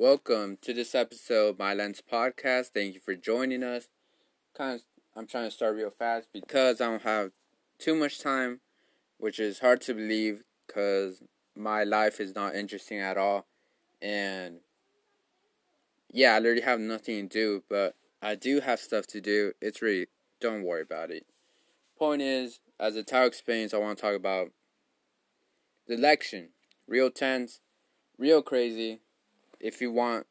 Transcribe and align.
Welcome 0.00 0.56
to 0.62 0.72
this 0.72 0.94
episode 0.94 1.48
of 1.50 1.58
My 1.58 1.74
Lens 1.74 2.00
Podcast. 2.10 2.68
Thank 2.68 2.94
you 2.94 3.00
for 3.00 3.14
joining 3.14 3.62
us. 3.62 3.88
Kind 4.56 4.76
of, 4.76 4.80
I'm 5.14 5.26
trying 5.26 5.44
to 5.44 5.50
start 5.50 5.76
real 5.76 5.90
fast 5.90 6.28
because 6.32 6.80
I 6.80 6.86
don't 6.86 7.02
have 7.02 7.32
too 7.78 7.94
much 7.94 8.18
time, 8.18 8.60
which 9.18 9.38
is 9.38 9.58
hard 9.58 9.82
to 9.82 9.92
believe 9.92 10.42
because 10.66 11.22
my 11.54 11.84
life 11.84 12.18
is 12.18 12.34
not 12.34 12.54
interesting 12.54 12.98
at 12.98 13.18
all, 13.18 13.44
and 14.00 14.60
yeah, 16.10 16.34
I 16.34 16.38
literally 16.38 16.62
have 16.62 16.80
nothing 16.80 17.28
to 17.28 17.38
do. 17.38 17.62
But 17.68 17.94
I 18.22 18.36
do 18.36 18.60
have 18.60 18.80
stuff 18.80 19.06
to 19.08 19.20
do. 19.20 19.52
It's 19.60 19.82
really 19.82 20.06
don't 20.40 20.64
worry 20.64 20.80
about 20.80 21.10
it. 21.10 21.26
Point 21.98 22.22
is, 22.22 22.60
as 22.80 22.94
the 22.94 23.02
title 23.02 23.28
explains, 23.28 23.74
I 23.74 23.76
want 23.76 23.98
to 23.98 24.02
talk 24.02 24.14
about 24.14 24.48
the 25.86 25.92
election. 25.92 26.52
Real 26.88 27.10
tense, 27.10 27.60
real 28.16 28.40
crazy 28.40 29.00
if 29.60 29.80
you 29.80 29.92
want, 29.92 30.26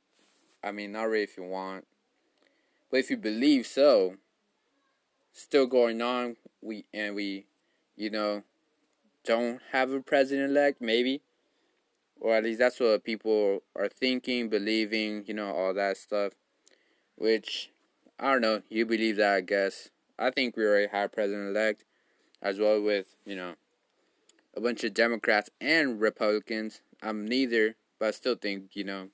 I 0.63 0.71
mean, 0.71 0.91
not 0.91 1.03
really 1.03 1.23
if 1.23 1.37
you 1.37 1.43
want, 1.43 1.85
but 2.89 2.99
if 2.99 3.09
you 3.09 3.17
believe 3.17 3.67
so, 3.67 4.15
still 5.31 5.67
going 5.67 6.01
on. 6.01 6.35
We 6.61 6.85
and 6.93 7.15
we, 7.15 7.45
you 7.95 8.09
know, 8.09 8.43
don't 9.23 9.61
have 9.71 9.91
a 9.91 10.01
president 10.01 10.51
elect, 10.51 10.81
maybe, 10.81 11.21
or 12.19 12.35
at 12.35 12.43
least 12.43 12.59
that's 12.59 12.79
what 12.79 13.03
people 13.03 13.63
are 13.75 13.87
thinking, 13.87 14.49
believing, 14.49 15.23
you 15.25 15.33
know, 15.33 15.53
all 15.53 15.73
that 15.73 15.97
stuff. 15.97 16.33
Which 17.15 17.71
I 18.19 18.33
don't 18.33 18.41
know. 18.41 18.61
You 18.69 18.85
believe 18.85 19.17
that, 19.17 19.35
I 19.35 19.41
guess. 19.41 19.89
I 20.17 20.31
think 20.31 20.57
we 20.57 20.65
already 20.65 20.87
have 20.91 21.13
president 21.13 21.55
elect, 21.55 21.85
as 22.41 22.59
well 22.59 22.81
with 22.81 23.15
you 23.25 23.35
know, 23.35 23.53
a 24.55 24.61
bunch 24.61 24.83
of 24.83 24.93
Democrats 24.93 25.49
and 25.61 26.01
Republicans. 26.01 26.81
I'm 27.01 27.25
neither, 27.25 27.75
but 27.99 28.09
I 28.09 28.11
still 28.11 28.35
think 28.35 28.75
you 28.75 28.83
know 28.83 29.09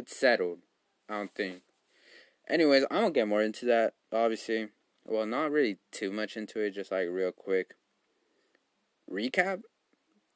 it's 0.00 0.16
settled. 0.16 0.60
I 1.08 1.14
don't 1.14 1.34
think. 1.34 1.60
Anyways, 2.48 2.84
I 2.90 3.00
don't 3.00 3.12
get 3.12 3.28
more 3.28 3.42
into 3.42 3.66
that. 3.66 3.92
Obviously, 4.10 4.68
well, 5.04 5.26
not 5.26 5.50
really 5.50 5.76
too 5.92 6.10
much 6.10 6.36
into 6.36 6.60
it. 6.60 6.70
Just 6.70 6.90
like 6.90 7.08
real 7.10 7.32
quick. 7.32 7.74
Recap. 9.10 9.60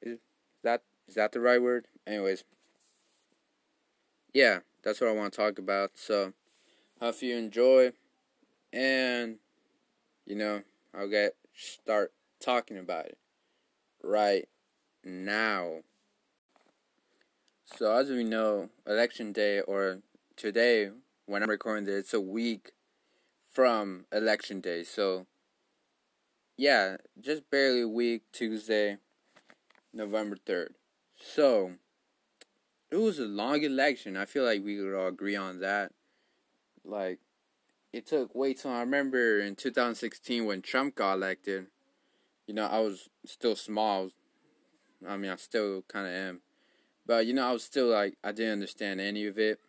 Is 0.03 0.19
that 0.63 0.83
is 1.09 1.15
that 1.15 1.33
the 1.33 1.41
right 1.41 1.63
word? 1.63 1.87
Anyways. 2.07 2.45
Yeah, 4.35 4.61
that's 4.83 5.01
what 5.01 5.09
I 5.09 5.15
want 5.15 5.33
to 5.33 5.39
talk 5.39 5.59
about. 5.59 5.93
So, 5.95 6.33
hope 7.01 7.23
you 7.23 7.37
enjoy, 7.37 7.93
and 8.73 9.37
you 10.27 10.37
know, 10.37 10.63
I'll 10.93 11.09
get 11.09 11.37
start 11.55 12.13
talking 12.39 12.77
about 12.77 13.07
it 13.07 13.19
right 14.03 14.49
now. 15.05 15.83
So 17.67 17.97
as 17.97 18.11
we 18.11 18.25
know, 18.25 18.69
election 18.87 19.33
day 19.33 19.61
or 19.61 20.01
today, 20.37 20.91
when 21.25 21.43
I'm 21.43 21.49
recording 21.49 21.87
this, 21.87 22.01
it's 22.01 22.15
a 22.15 22.21
week 22.21 22.73
from 23.51 24.05
election 24.13 24.61
day. 24.61 24.85
So 24.85 25.27
yeah, 26.59 26.99
just 27.19 27.51
barely 27.51 27.81
a 27.81 27.89
week, 27.89 28.23
Tuesday, 28.33 28.99
November 29.95 30.37
third. 30.45 30.75
So 31.17 31.73
it 32.91 32.97
was 32.97 33.19
a 33.19 33.25
long 33.25 33.63
election. 33.63 34.17
I 34.17 34.27
feel 34.27 34.45
like 34.45 34.63
we 34.63 34.77
could 34.77 34.95
all 34.95 35.09
agree 35.09 35.35
on 35.35 35.61
that. 35.61 35.93
Like 36.85 37.19
it 37.95 38.07
took 38.07 38.35
way 38.35 38.53
too 38.53 38.69
long. 38.69 38.77
I 38.77 38.81
remember 38.81 39.41
in 39.41 39.57
2016 39.57 40.45
when 40.45 40.61
Trump 40.61 40.97
got 40.97 41.15
elected. 41.15 41.69
You 42.47 42.53
know, 42.53 42.67
I 42.67 42.81
was 42.81 43.09
still 43.25 43.57
small. 43.57 44.11
I 45.09 45.17
mean, 45.17 45.31
I 45.31 45.37
still 45.37 45.83
kind 45.89 46.07
of 46.07 46.13
am 46.13 46.41
but 47.07 47.27
you 47.27 47.35
know, 47.35 47.49
I 47.49 47.53
was 47.53 47.65
still 47.65 47.87
like 47.87 48.17
I 48.23 48.33
didn't 48.33 48.53
understand 48.53 49.01
any 49.01 49.27
of 49.27 49.39
it. 49.39 49.61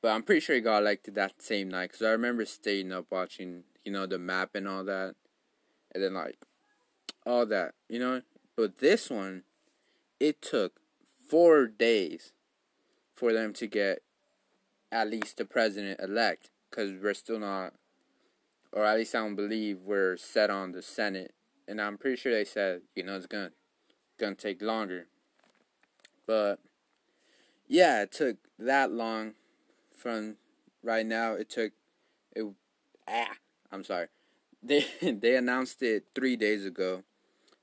But 0.00 0.12
I'm 0.12 0.22
pretty 0.22 0.40
sure 0.40 0.54
he 0.54 0.60
got 0.60 0.82
elected 0.82 1.16
that 1.16 1.42
same 1.42 1.68
night 1.68 1.90
because 1.90 2.06
I 2.06 2.10
remember 2.10 2.44
staying 2.44 2.92
up 2.92 3.06
watching, 3.10 3.64
you 3.84 3.90
know, 3.90 4.06
the 4.06 4.18
map 4.18 4.50
and 4.54 4.68
all 4.68 4.84
that, 4.84 5.16
and 5.92 6.04
then 6.04 6.14
like 6.14 6.38
all 7.26 7.46
that, 7.46 7.74
you 7.88 7.98
know. 7.98 8.22
But 8.56 8.78
this 8.78 9.10
one, 9.10 9.42
it 10.20 10.40
took 10.40 10.80
four 11.28 11.66
days 11.66 12.32
for 13.12 13.32
them 13.32 13.52
to 13.54 13.66
get 13.66 14.02
at 14.92 15.10
least 15.10 15.36
the 15.36 15.44
president 15.44 16.00
elect 16.00 16.50
because 16.70 16.92
we're 17.02 17.14
still 17.14 17.40
not, 17.40 17.74
or 18.72 18.84
at 18.84 18.96
least 18.96 19.14
I 19.14 19.18
don't 19.18 19.34
believe 19.34 19.80
we're 19.84 20.16
set 20.16 20.50
on 20.50 20.72
the 20.72 20.82
Senate. 20.82 21.34
And 21.66 21.80
I'm 21.80 21.98
pretty 21.98 22.16
sure 22.16 22.32
they 22.32 22.44
said, 22.44 22.82
you 22.94 23.02
know, 23.02 23.16
it's 23.16 23.26
gonna 23.26 23.50
gonna 24.18 24.36
take 24.36 24.62
longer. 24.62 25.08
But 26.28 26.60
yeah, 27.66 28.02
it 28.02 28.12
took 28.12 28.36
that 28.58 28.92
long 28.92 29.32
from 29.96 30.36
right 30.82 31.06
now. 31.06 31.32
It 31.32 31.48
took 31.48 31.72
it 32.36 32.44
ah, 33.08 33.34
I'm 33.72 33.82
sorry. 33.82 34.06
They 34.62 34.84
they 35.00 35.36
announced 35.36 35.82
it 35.82 36.06
3 36.14 36.36
days 36.36 36.66
ago 36.66 37.04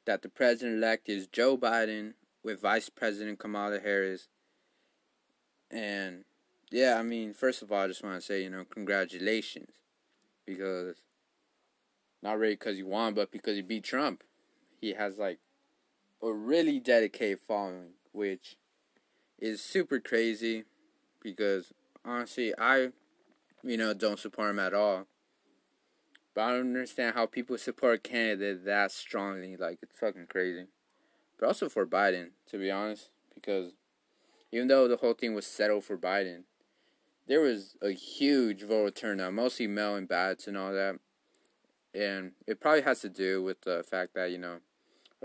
that 0.06 0.22
the 0.22 0.30
president 0.30 0.78
elect 0.78 1.10
is 1.10 1.28
Joe 1.28 1.58
Biden 1.58 2.14
with 2.42 2.62
Vice 2.62 2.90
President 2.90 3.38
Kamala 3.38 3.80
Harris. 3.80 4.30
And 5.70 6.24
yeah, 6.72 6.98
I 6.98 7.04
mean, 7.04 7.34
first 7.34 7.62
of 7.62 7.72
all, 7.72 7.84
I 7.84 7.88
just 7.88 8.04
want 8.04 8.16
to 8.16 8.26
say, 8.26 8.44
you 8.44 8.50
know, 8.50 8.64
congratulations 8.64 9.74
because 10.46 11.04
not 12.24 12.40
really 12.40 12.56
because 12.56 12.78
you 12.78 12.88
won, 12.88 13.14
but 13.14 13.30
because 13.30 13.58
he 13.58 13.62
beat 13.62 13.84
Trump. 13.84 14.24
He 14.80 14.94
has 14.94 15.20
like 15.20 15.40
a 16.24 16.32
really 16.32 16.80
dedicated 16.80 17.40
following 17.40 17.92
which 18.16 18.56
is 19.40 19.62
super 19.62 20.00
crazy 20.00 20.64
because 21.22 21.74
honestly, 22.04 22.54
I, 22.58 22.90
you 23.64 23.78
know, 23.78 23.94
don't 23.94 24.20
support 24.20 24.52
him 24.52 24.60
at 24.60 24.74
all. 24.74 25.08
But 26.34 26.42
I 26.42 26.52
don't 26.52 26.68
understand 26.68 27.16
how 27.16 27.26
people 27.26 27.58
support 27.58 28.04
Canada 28.04 28.56
that 28.66 28.92
strongly. 28.92 29.56
Like, 29.56 29.80
it's 29.82 29.98
fucking 29.98 30.28
crazy. 30.30 30.66
But 31.40 31.48
also 31.48 31.70
for 31.70 31.86
Biden, 31.86 32.32
to 32.50 32.58
be 32.58 32.70
honest, 32.70 33.10
because 33.34 33.74
even 34.52 34.68
though 34.68 34.88
the 34.88 34.98
whole 34.98 35.14
thing 35.14 35.34
was 35.34 35.46
settled 35.46 35.86
for 35.86 35.98
Biden, 35.98 36.44
there 37.28 37.42
was 37.42 37.76
a 37.82 37.92
huge 37.92 38.64
voter 38.64 38.92
turnout, 38.92 39.34
mostly 39.34 39.68
mail 39.68 39.96
in 39.96 40.06
ballots 40.06 40.48
and 40.48 40.58
all 40.58 40.74
that. 40.74 41.00
And 41.94 42.34
it 42.46 42.60
probably 42.60 42.82
has 42.82 43.00
to 43.02 43.10
do 43.10 43.42
with 43.42 43.62
the 43.62 43.84
fact 43.90 44.14
that, 44.16 44.30
you 44.32 44.38
know, 44.38 44.58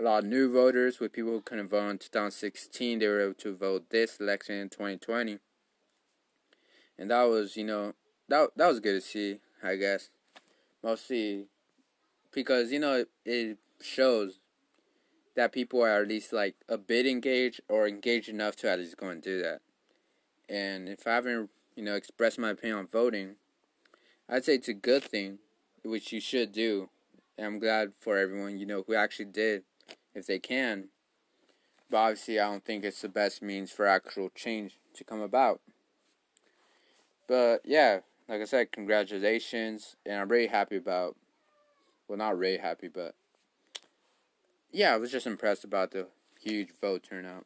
a 0.01 0.03
lot 0.03 0.23
of 0.23 0.29
new 0.29 0.51
voters 0.51 0.99
with 0.99 1.13
people 1.13 1.31
who 1.31 1.41
couldn't 1.41 1.69
vote 1.69 1.89
in 1.89 1.97
2016 1.99 2.99
they 2.99 3.07
were 3.07 3.21
able 3.21 3.33
to 3.35 3.55
vote 3.55 3.85
this 3.91 4.19
election 4.19 4.55
in 4.55 4.67
2020 4.67 5.37
and 6.97 7.11
that 7.11 7.23
was 7.23 7.55
you 7.55 7.63
know 7.63 7.93
that 8.27 8.49
that 8.55 8.67
was 8.67 8.79
good 8.79 8.99
to 8.99 9.01
see 9.01 9.39
i 9.63 9.75
guess. 9.75 10.09
Mostly 10.83 11.45
because 12.31 12.71
you 12.71 12.79
know 12.79 13.05
it 13.25 13.57
shows 13.79 14.39
that 15.35 15.51
people 15.51 15.83
are 15.83 16.01
at 16.01 16.07
least 16.07 16.33
like 16.33 16.55
a 16.67 16.77
bit 16.79 17.05
engaged 17.05 17.61
or 17.69 17.87
engaged 17.87 18.27
enough 18.27 18.55
to 18.57 18.69
at 18.69 18.79
least 18.79 18.97
go 18.97 19.09
and 19.09 19.21
do 19.21 19.39
that. 19.43 19.61
And 20.49 20.89
if 20.89 21.05
i 21.05 21.11
haven't 21.11 21.51
you 21.75 21.83
know 21.83 21.93
expressed 21.93 22.39
my 22.39 22.49
opinion 22.49 22.79
on 22.79 22.87
voting 22.87 23.35
i'd 24.27 24.43
say 24.45 24.55
it's 24.55 24.67
a 24.67 24.73
good 24.73 25.03
thing 25.03 25.37
which 25.83 26.11
you 26.11 26.19
should 26.19 26.51
do. 26.51 26.89
And 27.37 27.45
i'm 27.45 27.59
glad 27.59 27.93
for 27.99 28.17
everyone 28.17 28.57
you 28.57 28.65
know 28.65 28.83
who 28.87 28.95
actually 28.95 29.25
did 29.25 29.63
if 30.13 30.25
they 30.27 30.39
can. 30.39 30.89
But 31.89 31.97
obviously, 31.97 32.39
I 32.39 32.49
don't 32.49 32.63
think 32.63 32.83
it's 32.83 33.01
the 33.01 33.09
best 33.09 33.41
means 33.41 33.71
for 33.71 33.85
actual 33.85 34.29
change 34.29 34.77
to 34.95 35.03
come 35.03 35.21
about. 35.21 35.59
But 37.27 37.61
yeah, 37.65 37.99
like 38.27 38.41
I 38.41 38.45
said, 38.45 38.71
congratulations, 38.71 39.95
and 40.05 40.15
I'm 40.15 40.29
really 40.29 40.47
happy 40.47 40.77
about. 40.77 41.15
Well, 42.07 42.17
not 42.17 42.37
really 42.37 42.57
happy, 42.57 42.89
but 42.89 43.15
yeah, 44.71 44.93
I 44.93 44.97
was 44.97 45.11
just 45.11 45.27
impressed 45.27 45.63
about 45.63 45.91
the 45.91 46.07
huge 46.41 46.69
vote 46.81 47.03
turnout. 47.03 47.45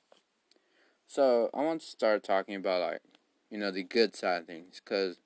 So 1.07 1.49
I 1.53 1.61
want 1.61 1.81
to 1.81 1.87
start 1.87 2.23
talking 2.23 2.55
about 2.55 2.81
like, 2.81 3.01
you 3.51 3.59
know, 3.59 3.69
the 3.69 3.83
good 3.83 4.15
side 4.15 4.41
of 4.41 4.47
things, 4.47 4.81
because 4.83 5.19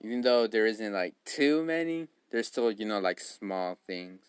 even 0.00 0.22
though 0.22 0.46
there 0.46 0.66
isn't 0.66 0.92
like 0.92 1.14
too 1.24 1.64
many, 1.64 2.08
there's 2.30 2.48
still 2.48 2.70
you 2.70 2.84
know 2.84 2.98
like 2.98 3.20
small 3.20 3.78
things 3.86 4.22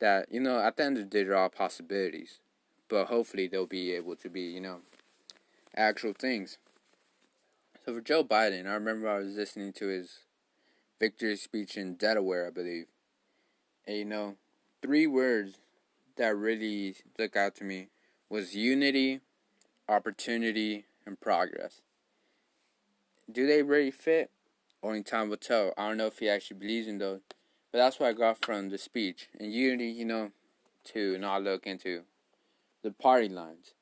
that 0.00 0.26
you 0.30 0.40
know 0.40 0.60
at 0.60 0.76
the 0.76 0.84
end 0.84 0.98
of 0.98 1.04
the 1.04 1.10
day 1.10 1.24
there 1.24 1.36
are 1.36 1.48
possibilities, 1.48 2.40
but 2.88 3.06
hopefully 3.06 3.46
they'll 3.46 3.66
be 3.66 3.92
able 3.92 4.16
to 4.16 4.28
be 4.28 4.42
you 4.42 4.60
know 4.60 4.78
actual 5.76 6.12
things. 6.12 6.58
So 7.84 7.94
for 7.94 8.00
Joe 8.00 8.24
Biden, 8.24 8.66
I 8.66 8.74
remember 8.74 9.08
I 9.08 9.18
was 9.18 9.36
listening 9.36 9.72
to 9.74 9.86
his 9.86 10.20
victory 10.98 11.36
speech 11.36 11.76
in 11.76 11.94
Delaware, 11.94 12.48
I 12.48 12.50
believe, 12.50 12.86
and 13.86 13.96
you 13.96 14.04
know 14.04 14.36
three 14.82 15.06
words 15.06 15.58
that 16.16 16.36
really 16.36 16.94
stuck 17.14 17.36
out 17.36 17.54
to 17.56 17.64
me 17.64 17.88
was 18.28 18.54
unity, 18.54 19.20
opportunity, 19.88 20.84
and 21.06 21.20
progress. 21.20 21.82
Do 23.30 23.46
they 23.46 23.62
really 23.62 23.90
fit? 23.90 24.30
Only 24.82 25.02
time 25.02 25.28
will 25.28 25.36
tell. 25.36 25.72
I 25.76 25.88
don't 25.88 25.98
know 25.98 26.06
if 26.06 26.18
he 26.18 26.28
actually 26.28 26.58
believes 26.58 26.88
in 26.88 26.98
those. 26.98 27.20
But 27.72 27.78
that's 27.78 28.00
what 28.00 28.08
I 28.08 28.12
got 28.12 28.44
from 28.44 28.68
the 28.70 28.78
speech. 28.78 29.28
And 29.38 29.52
unity, 29.52 29.86
you 29.86 30.04
know, 30.04 30.32
to 30.92 31.18
not 31.18 31.42
look 31.42 31.66
into 31.66 32.02
the 32.82 32.90
party 32.90 33.28
lines, 33.28 33.74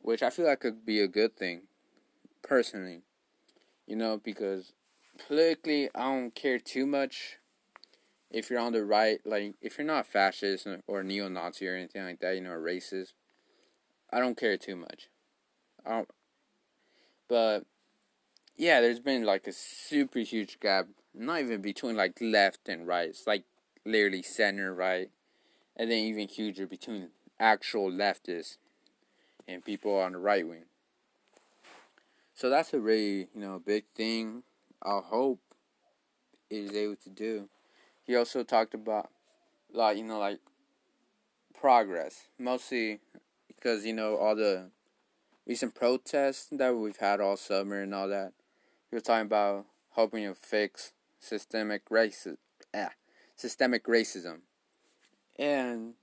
which 0.00 0.22
I 0.22 0.30
feel 0.30 0.46
like 0.46 0.60
could 0.60 0.86
be 0.86 1.00
a 1.00 1.08
good 1.08 1.36
thing, 1.36 1.62
personally. 2.42 3.02
You 3.86 3.96
know, 3.96 4.20
because 4.22 4.72
politically, 5.26 5.90
I 5.94 6.04
don't 6.04 6.34
care 6.34 6.58
too 6.58 6.86
much 6.86 7.38
if 8.30 8.50
you're 8.50 8.60
on 8.60 8.72
the 8.72 8.84
right, 8.84 9.20
like 9.24 9.54
if 9.60 9.78
you're 9.78 9.86
not 9.86 10.06
fascist 10.06 10.66
or 10.86 11.02
neo-Nazi 11.02 11.68
or 11.68 11.76
anything 11.76 12.04
like 12.04 12.20
that, 12.20 12.34
you 12.34 12.40
know, 12.40 12.50
racist. 12.50 13.12
I 14.12 14.20
don't 14.20 14.36
care 14.36 14.56
too 14.56 14.76
much. 14.76 15.08
I 15.84 15.90
don't, 15.90 16.08
but 17.28 17.64
yeah, 18.56 18.80
there's 18.80 19.00
been 19.00 19.24
like 19.24 19.46
a 19.46 19.52
super 19.52 20.20
huge 20.20 20.60
gap, 20.60 20.86
not 21.14 21.40
even 21.40 21.60
between 21.60 21.96
like 21.96 22.18
left 22.20 22.68
and 22.68 22.86
right. 22.86 23.10
It's 23.10 23.26
like 23.26 23.44
literally 23.84 24.22
center 24.22 24.74
right, 24.74 25.10
and 25.76 25.90
then 25.90 25.98
even 25.98 26.28
huger 26.28 26.66
between 26.66 27.08
actual 27.38 27.90
leftists 27.90 28.56
and 29.46 29.64
people 29.64 29.96
on 29.98 30.12
the 30.12 30.18
right 30.18 30.46
wing. 30.46 30.64
So 32.34 32.50
that's 32.50 32.74
a 32.74 32.80
really 32.80 33.28
you 33.34 33.40
know 33.40 33.60
big 33.64 33.84
thing. 33.94 34.42
I 34.82 35.00
hope 35.04 35.40
is 36.50 36.72
able 36.72 36.96
to 36.96 37.10
do. 37.10 37.48
He 38.04 38.16
also 38.16 38.42
talked 38.42 38.74
about 38.74 39.10
like 39.72 39.96
you 39.96 40.04
know 40.04 40.18
like 40.18 40.40
progress, 41.58 42.28
mostly 42.38 43.00
because 43.48 43.84
you 43.84 43.92
know 43.92 44.16
all 44.16 44.34
the 44.34 44.70
recent 45.46 45.74
protests 45.74 46.48
that 46.50 46.74
we've 46.74 46.96
had 46.96 47.20
all 47.20 47.36
summer 47.36 47.82
and 47.82 47.94
all 47.94 48.08
that. 48.08 48.32
He 48.90 48.96
was 48.96 49.02
talking 49.02 49.26
about 49.26 49.66
hoping 49.90 50.24
to 50.24 50.34
fix 50.34 50.92
systemic 51.24 51.88
racism, 51.88 52.36
eh, 52.72 52.88
systemic 53.36 53.84
racism, 53.84 54.40
and 55.38 55.94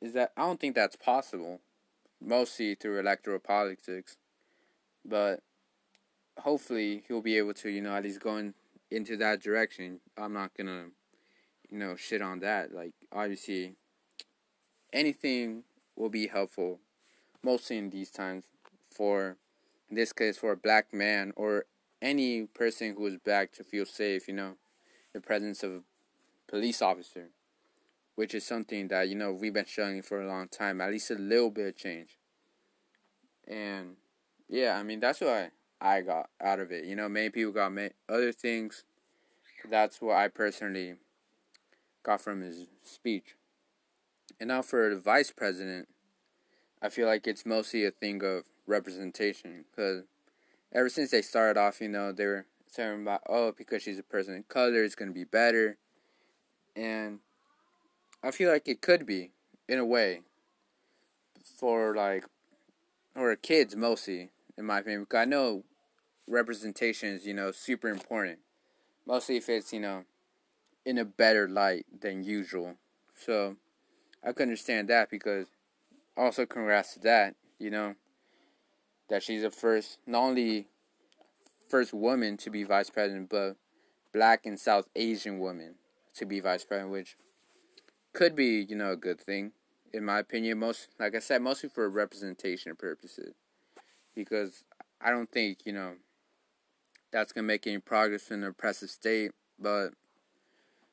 is 0.00 0.14
that 0.14 0.32
I 0.36 0.42
don't 0.42 0.60
think 0.60 0.74
that's 0.74 0.96
possible, 0.96 1.60
mostly 2.20 2.74
through 2.74 2.98
electoral 2.98 3.38
politics, 3.38 4.16
but 5.04 5.42
hopefully 6.38 7.02
he'll 7.06 7.20
be 7.20 7.36
able 7.36 7.54
to 7.54 7.68
you 7.68 7.82
know 7.82 7.94
at 7.94 8.04
least 8.04 8.20
go 8.20 8.36
in, 8.36 8.54
into 8.90 9.16
that 9.16 9.42
direction. 9.42 10.00
I'm 10.16 10.32
not 10.32 10.56
gonna 10.56 10.86
you 11.70 11.78
know 11.78 11.96
shit 11.96 12.22
on 12.22 12.40
that. 12.40 12.74
Like 12.74 12.92
obviously, 13.12 13.74
anything 14.92 15.64
will 15.96 16.10
be 16.10 16.28
helpful, 16.28 16.80
mostly 17.42 17.78
in 17.78 17.90
these 17.90 18.10
times 18.10 18.44
for 18.90 19.36
in 19.88 19.96
this 19.96 20.12
case 20.12 20.38
for 20.38 20.52
a 20.52 20.56
black 20.56 20.94
man 20.94 21.32
or 21.36 21.66
any 22.02 22.46
person 22.46 22.94
who 22.96 23.06
is 23.06 23.16
black 23.16 23.52
to 23.52 23.64
feel 23.64 23.84
safe, 23.84 24.26
you 24.26 24.34
know, 24.34 24.54
the 25.12 25.20
presence 25.20 25.62
of 25.62 25.72
a 25.72 25.80
police 26.48 26.82
officer, 26.82 27.28
which 28.14 28.34
is 28.34 28.44
something 28.44 28.88
that, 28.88 29.08
you 29.08 29.14
know, 29.14 29.32
we've 29.32 29.54
been 29.54 29.64
showing 29.66 30.02
for 30.02 30.20
a 30.20 30.26
long 30.26 30.48
time, 30.48 30.80
at 30.80 30.90
least 30.90 31.10
a 31.10 31.14
little 31.14 31.50
bit 31.50 31.68
of 31.68 31.76
change. 31.76 32.18
And 33.46 33.96
yeah, 34.48 34.76
I 34.78 34.82
mean, 34.82 35.00
that's 35.00 35.20
what 35.20 35.30
I, 35.30 35.50
I 35.80 36.00
got 36.02 36.28
out 36.40 36.60
of 36.60 36.70
it. 36.70 36.84
You 36.84 36.96
know, 36.96 37.08
many 37.08 37.30
people 37.30 37.52
got 37.52 37.72
many 37.72 37.90
other 38.08 38.32
things. 38.32 38.84
That's 39.68 40.00
what 40.00 40.16
I 40.16 40.28
personally 40.28 40.94
got 42.02 42.20
from 42.20 42.42
his 42.42 42.66
speech. 42.82 43.36
And 44.38 44.48
now 44.48 44.62
for 44.62 44.88
the 44.90 45.00
vice 45.00 45.30
president, 45.30 45.88
I 46.82 46.88
feel 46.88 47.06
like 47.06 47.26
it's 47.26 47.44
mostly 47.44 47.84
a 47.84 47.90
thing 47.90 48.24
of 48.24 48.44
representation 48.66 49.64
because 49.70 50.04
ever 50.72 50.88
since 50.88 51.10
they 51.10 51.22
started 51.22 51.60
off, 51.60 51.80
you 51.80 51.88
know, 51.88 52.12
they 52.12 52.26
were 52.26 52.46
saying 52.70 53.02
about, 53.02 53.22
oh, 53.28 53.52
because 53.52 53.82
she's 53.82 53.98
a 53.98 54.02
person 54.02 54.36
of 54.36 54.48
color, 54.48 54.84
it's 54.84 54.94
to 54.94 55.06
be 55.12 55.24
better. 55.24 55.76
And 56.76 57.20
I 58.22 58.30
feel 58.30 58.50
like 58.50 58.68
it 58.68 58.80
could 58.80 59.06
be, 59.06 59.32
in 59.68 59.78
a 59.78 59.84
way, 59.84 60.20
for 61.58 61.94
like, 61.94 62.24
or 63.16 63.34
kids 63.36 63.74
mostly, 63.74 64.30
in 64.56 64.64
my 64.64 64.78
opinion, 64.78 65.02
because 65.02 65.22
I 65.22 65.24
know 65.24 65.64
representation 66.28 67.10
is, 67.10 67.26
you 67.26 67.34
know, 67.34 67.50
super 67.50 67.88
important. 67.88 68.38
Mostly 69.06 69.36
if 69.36 69.48
it's, 69.48 69.72
you 69.72 69.80
know, 69.80 70.04
in 70.84 70.98
a 70.98 71.04
better 71.04 71.48
light 71.48 71.86
than 72.00 72.22
usual. 72.22 72.76
So 73.14 73.56
I 74.24 74.32
can 74.32 74.44
understand 74.44 74.88
that 74.88 75.10
because 75.10 75.48
also 76.16 76.46
congrats 76.46 76.94
to 76.94 77.00
that, 77.00 77.34
you 77.58 77.70
know 77.70 77.94
that 79.08 79.22
she's 79.22 79.42
the 79.42 79.50
first, 79.50 79.98
not 80.06 80.22
only 80.22 80.68
first 81.70 81.94
woman 81.94 82.36
to 82.38 82.50
be 82.50 82.64
vice 82.64 82.90
president, 82.90 83.30
but 83.30 83.56
black 84.12 84.44
and 84.44 84.58
South 84.58 84.88
Asian 84.96 85.38
woman 85.38 85.76
to 86.16 86.26
be 86.26 86.40
vice 86.40 86.64
president, 86.64 86.92
which 86.92 87.16
could 88.12 88.34
be, 88.34 88.66
you 88.68 88.74
know, 88.74 88.90
a 88.90 88.96
good 88.96 89.20
thing, 89.20 89.52
in 89.92 90.04
my 90.04 90.18
opinion. 90.18 90.58
Most, 90.58 90.88
like 90.98 91.14
I 91.14 91.20
said, 91.20 91.40
mostly 91.40 91.68
for 91.68 91.88
representation 91.88 92.74
purposes, 92.74 93.34
because 94.14 94.64
I 95.00 95.10
don't 95.10 95.30
think, 95.30 95.58
you 95.64 95.72
know, 95.72 95.94
that's 97.12 97.32
gonna 97.32 97.46
make 97.46 97.66
any 97.66 97.78
progress 97.78 98.30
in 98.30 98.40
the 98.40 98.48
oppressive 98.48 98.90
state. 98.90 99.30
But 99.58 99.90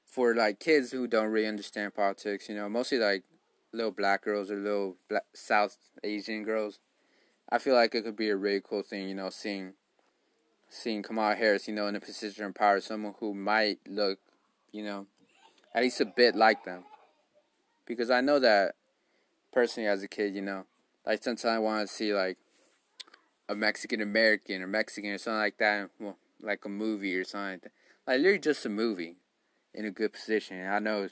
for 0.06 0.36
like 0.36 0.60
kids 0.60 0.92
who 0.92 1.08
don't 1.08 1.32
really 1.32 1.48
understand 1.48 1.96
politics, 1.96 2.48
you 2.50 2.56
know, 2.56 2.70
mostly 2.70 3.00
like 3.00 3.24
little 3.74 3.92
black 3.92 4.24
girls 4.24 4.52
or 4.52 4.58
little 4.58 4.98
black 5.10 5.24
South 5.34 5.78
Asian 6.04 6.44
girls, 6.44 6.80
I 7.50 7.58
feel 7.58 7.76
like 7.76 7.96
it 7.96 8.04
could 8.04 8.16
be 8.16 8.30
a 8.30 8.36
really 8.36 8.62
cool 8.62 8.84
thing, 8.84 9.10
you 9.10 9.16
know, 9.16 9.30
seeing 9.30 9.74
seeing 10.70 11.04
Kamala 11.04 11.36
Harris, 11.36 11.68
you 11.68 11.74
know, 11.74 11.88
in 11.88 11.96
a 11.96 12.00
position 12.00 12.46
of 12.46 12.56
power, 12.56 12.80
someone 12.80 13.16
who 13.20 13.34
might 13.34 13.80
look, 13.88 14.20
you 14.72 14.84
know, 14.84 15.08
at 15.74 15.84
least 15.84 16.02
a 16.02 16.06
bit 16.06 16.36
like 16.36 16.64
them. 16.66 16.84
Because 17.86 18.10
I 18.10 18.22
know 18.22 18.40
that 18.40 18.76
personally 19.52 19.88
as 19.88 20.04
a 20.04 20.08
kid, 20.08 20.36
you 20.36 20.42
know, 20.42 20.66
like 21.06 21.24
sometimes 21.24 21.46
I 21.46 21.60
want 21.60 21.88
to 21.88 21.94
see 21.94 22.14
like 22.14 22.38
a 23.48 23.56
Mexican 23.56 24.02
American 24.02 24.62
or 24.62 24.68
Mexican 24.68 25.12
or 25.12 25.18
something 25.18 25.40
like 25.40 25.58
that, 25.58 25.90
well, 26.00 26.18
like 26.42 26.66
a 26.66 26.70
movie 26.70 27.16
or 27.16 27.24
something 27.24 27.54
like 27.54 27.62
that. 27.64 27.72
Like 28.06 28.18
literally 28.18 28.40
just 28.40 28.66
a 28.66 28.70
movie 28.70 29.16
in 29.74 29.86
a 29.86 29.92
good 29.92 30.14
position. 30.14 30.66
I 30.66 30.80
know 30.80 31.08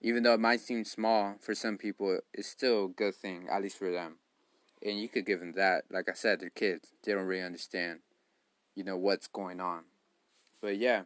even 0.00 0.22
though 0.24 0.34
it 0.34 0.40
might 0.40 0.60
seem 0.60 0.84
small 0.84 1.36
for 1.40 1.54
some 1.54 1.78
people, 1.78 2.18
it's 2.34 2.48
still 2.48 2.86
a 2.86 2.88
good 2.88 3.14
thing, 3.14 3.46
at 3.48 3.62
least 3.62 3.78
for 3.78 3.90
them 3.90 4.16
and 4.84 5.00
you 5.00 5.08
could 5.08 5.26
give 5.26 5.40
them 5.40 5.52
that. 5.52 5.84
Like 5.90 6.08
I 6.08 6.14
said, 6.14 6.40
they're 6.40 6.50
kids; 6.50 6.92
they 7.04 7.12
don't 7.12 7.26
really 7.26 7.42
understand, 7.42 8.00
you 8.74 8.84
know, 8.84 8.96
what's 8.96 9.26
going 9.26 9.60
on. 9.60 9.84
But 10.60 10.78
yeah, 10.78 11.02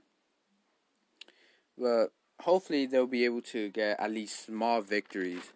but 1.78 2.08
hopefully 2.40 2.86
they'll 2.86 3.06
be 3.06 3.24
able 3.24 3.42
to 3.42 3.70
get 3.70 3.98
at 4.00 4.10
least 4.10 4.46
small 4.46 4.82
victories, 4.82 5.52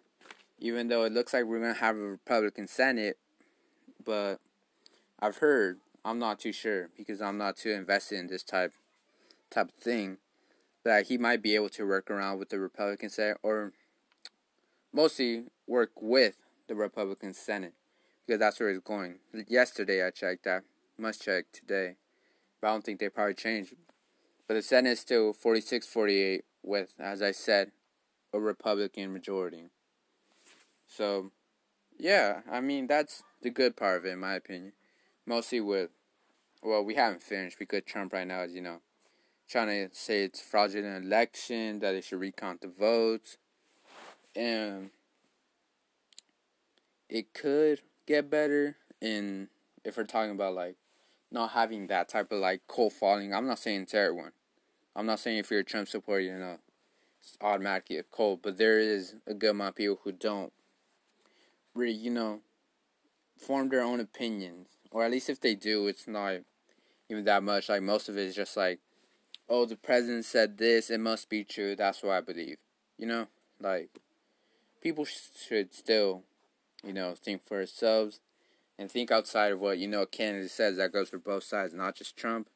even 0.59 0.87
though 0.87 1.03
it 1.03 1.13
looks 1.13 1.33
like 1.33 1.45
we're 1.45 1.59
gonna 1.59 1.73
have 1.73 1.95
a 1.95 1.99
Republican 1.99 2.67
Senate. 2.67 3.17
But 4.03 4.39
I've 5.19 5.37
heard, 5.37 5.79
I'm 6.03 6.19
not 6.19 6.39
too 6.39 6.51
sure 6.51 6.89
because 6.97 7.21
I'm 7.21 7.37
not 7.37 7.57
too 7.57 7.71
invested 7.71 8.19
in 8.19 8.27
this 8.27 8.43
type 8.43 8.73
type 9.49 9.69
of 9.69 9.83
thing. 9.83 10.17
That 10.83 11.07
he 11.07 11.19
might 11.19 11.43
be 11.43 11.53
able 11.53 11.69
to 11.69 11.87
work 11.87 12.09
around 12.09 12.39
with 12.39 12.49
the 12.49 12.59
Republican 12.59 13.11
Senate, 13.11 13.37
or 13.43 13.73
mostly 14.91 15.43
work 15.67 15.91
with 16.01 16.37
the 16.67 16.73
Republican 16.73 17.35
Senate 17.35 17.73
because 18.25 18.39
that's 18.39 18.59
where 18.59 18.69
it's 18.69 18.79
going. 18.79 19.15
Yesterday 19.47 20.05
I 20.05 20.09
checked 20.09 20.45
that. 20.45 20.63
Must 20.97 21.21
check 21.21 21.45
today. 21.51 21.97
But 22.61 22.67
I 22.67 22.71
don't 22.71 22.85
think 22.85 22.99
they 22.99 23.09
probably 23.09 23.33
changed. 23.33 23.73
But 24.47 24.53
the 24.53 24.61
Senate 24.61 24.91
is 24.91 24.99
still 24.99 25.33
46 25.33 25.87
48 25.87 26.45
with, 26.63 26.93
as 26.99 27.21
I 27.21 27.31
said, 27.31 27.71
a 28.33 28.39
Republican 28.39 29.11
majority. 29.11 29.63
So, 30.87 31.31
yeah, 31.97 32.41
I 32.49 32.61
mean, 32.61 32.87
that's 32.87 33.23
the 33.41 33.49
good 33.49 33.75
part 33.75 33.97
of 33.97 34.05
it, 34.05 34.11
in 34.11 34.19
my 34.19 34.35
opinion. 34.35 34.73
Mostly 35.25 35.59
with, 35.61 35.89
well, 36.61 36.83
we 36.83 36.95
haven't 36.95 37.23
finished 37.23 37.57
because 37.57 37.83
Trump 37.85 38.13
right 38.13 38.27
now 38.27 38.41
is, 38.41 38.53
you 38.53 38.61
know, 38.61 38.81
trying 39.49 39.67
to 39.67 39.95
say 39.95 40.23
it's 40.23 40.41
fraudulent 40.41 41.05
election, 41.05 41.79
that 41.79 41.91
they 41.91 42.01
should 42.01 42.19
recount 42.19 42.61
the 42.61 42.67
votes. 42.67 43.37
And 44.35 44.91
it 47.09 47.33
could 47.33 47.81
get 48.05 48.29
better 48.29 48.77
in 49.01 49.49
if 49.83 49.97
we're 49.97 50.03
talking 50.03 50.31
about 50.31 50.53
like 50.53 50.75
not 51.31 51.51
having 51.51 51.87
that 51.87 52.09
type 52.09 52.31
of 52.31 52.39
like 52.39 52.61
cold 52.67 52.93
falling. 52.93 53.33
I'm 53.33 53.47
not 53.47 53.59
saying 53.59 53.83
it's 53.83 53.93
everyone. 53.93 54.31
I'm 54.95 55.05
not 55.05 55.19
saying 55.19 55.37
if 55.37 55.49
you're 55.49 55.61
a 55.61 55.65
Trump 55.65 55.87
supporter, 55.87 56.21
you 56.21 56.37
know, 56.37 56.57
it's 57.21 57.37
automatically 57.39 57.97
a 57.97 58.03
cold, 58.03 58.41
but 58.41 58.57
there 58.57 58.79
is 58.79 59.15
a 59.25 59.33
good 59.33 59.51
amount 59.51 59.69
of 59.69 59.75
people 59.75 59.99
who 60.03 60.11
don't 60.11 60.51
really, 61.73 61.93
you 61.93 62.09
know, 62.09 62.41
form 63.37 63.69
their 63.69 63.81
own 63.81 63.99
opinions. 63.99 64.69
Or 64.91 65.05
at 65.05 65.11
least 65.11 65.29
if 65.29 65.39
they 65.39 65.55
do, 65.55 65.87
it's 65.87 66.07
not 66.07 66.41
even 67.09 67.23
that 67.25 67.43
much. 67.43 67.69
Like 67.69 67.81
most 67.81 68.09
of 68.09 68.17
it 68.17 68.27
is 68.27 68.35
just 68.35 68.57
like, 68.57 68.79
oh, 69.47 69.65
the 69.65 69.77
president 69.77 70.25
said 70.25 70.57
this, 70.57 70.89
it 70.89 70.99
must 70.99 71.29
be 71.29 71.43
true. 71.43 71.75
That's 71.75 72.03
what 72.03 72.13
I 72.13 72.21
believe. 72.21 72.57
You 72.97 73.07
know, 73.07 73.27
like 73.61 73.89
people 74.81 75.05
should 75.05 75.73
still 75.73 76.23
you 76.83 76.93
know, 76.93 77.13
think 77.15 77.45
for 77.45 77.59
ourselves 77.59 78.19
and 78.77 78.91
think 78.91 79.11
outside 79.11 79.51
of 79.51 79.59
what, 79.59 79.77
you 79.77 79.87
know, 79.87 80.03
a 80.03 80.07
candidate 80.07 80.51
says. 80.51 80.77
That 80.77 80.93
goes 80.93 81.09
for 81.09 81.17
both 81.17 81.43
sides, 81.43 81.73
not 81.73 81.95
just 81.95 82.17
Trump, 82.17 82.49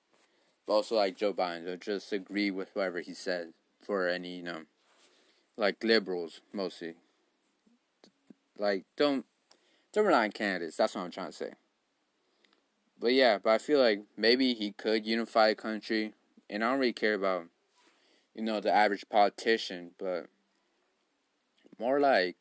but 0.66 0.74
also 0.74 0.96
like 0.96 1.18
Joe 1.18 1.34
Biden. 1.34 1.66
Don't 1.66 1.82
just 1.82 2.12
agree 2.12 2.52
with 2.52 2.70
whatever 2.74 3.02
he 3.02 3.14
says 3.14 3.50
for 3.82 4.08
any, 4.08 4.38
you 4.38 4.44
know, 4.44 4.62
like 5.58 5.84
liberals 5.84 6.42
mostly. 6.52 6.96
Like, 8.58 8.86
don't, 8.96 9.26
don't 9.94 10.06
rely 10.06 10.26
on 10.26 10.32
candidates. 10.32 10.78
That's 10.78 10.96
what 10.96 11.02
I'm 11.02 11.12
trying 11.12 11.28
to 11.28 11.34
say. 11.34 11.52
But 13.00 13.14
yeah, 13.14 13.38
but 13.38 13.50
I 13.52 13.58
feel 13.58 13.80
like 13.80 14.04
maybe 14.18 14.54
he 14.54 14.72
could 14.72 15.06
unify 15.06 15.50
the 15.50 15.56
country, 15.56 16.14
and 16.50 16.64
I 16.64 16.72
don't 16.72 16.80
really 16.80 16.94
care 16.94 17.14
about, 17.14 17.46
you 18.34 18.42
know, 18.42 18.60
the 18.62 18.74
average 18.74 19.06
politician, 19.10 19.92
but 20.00 20.28
more 21.78 22.00
like, 22.00 22.38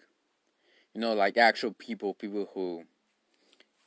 you 0.94 1.00
know, 1.00 1.12
like 1.12 1.36
actual 1.36 1.72
people, 1.72 2.14
people 2.14 2.48
who 2.54 2.84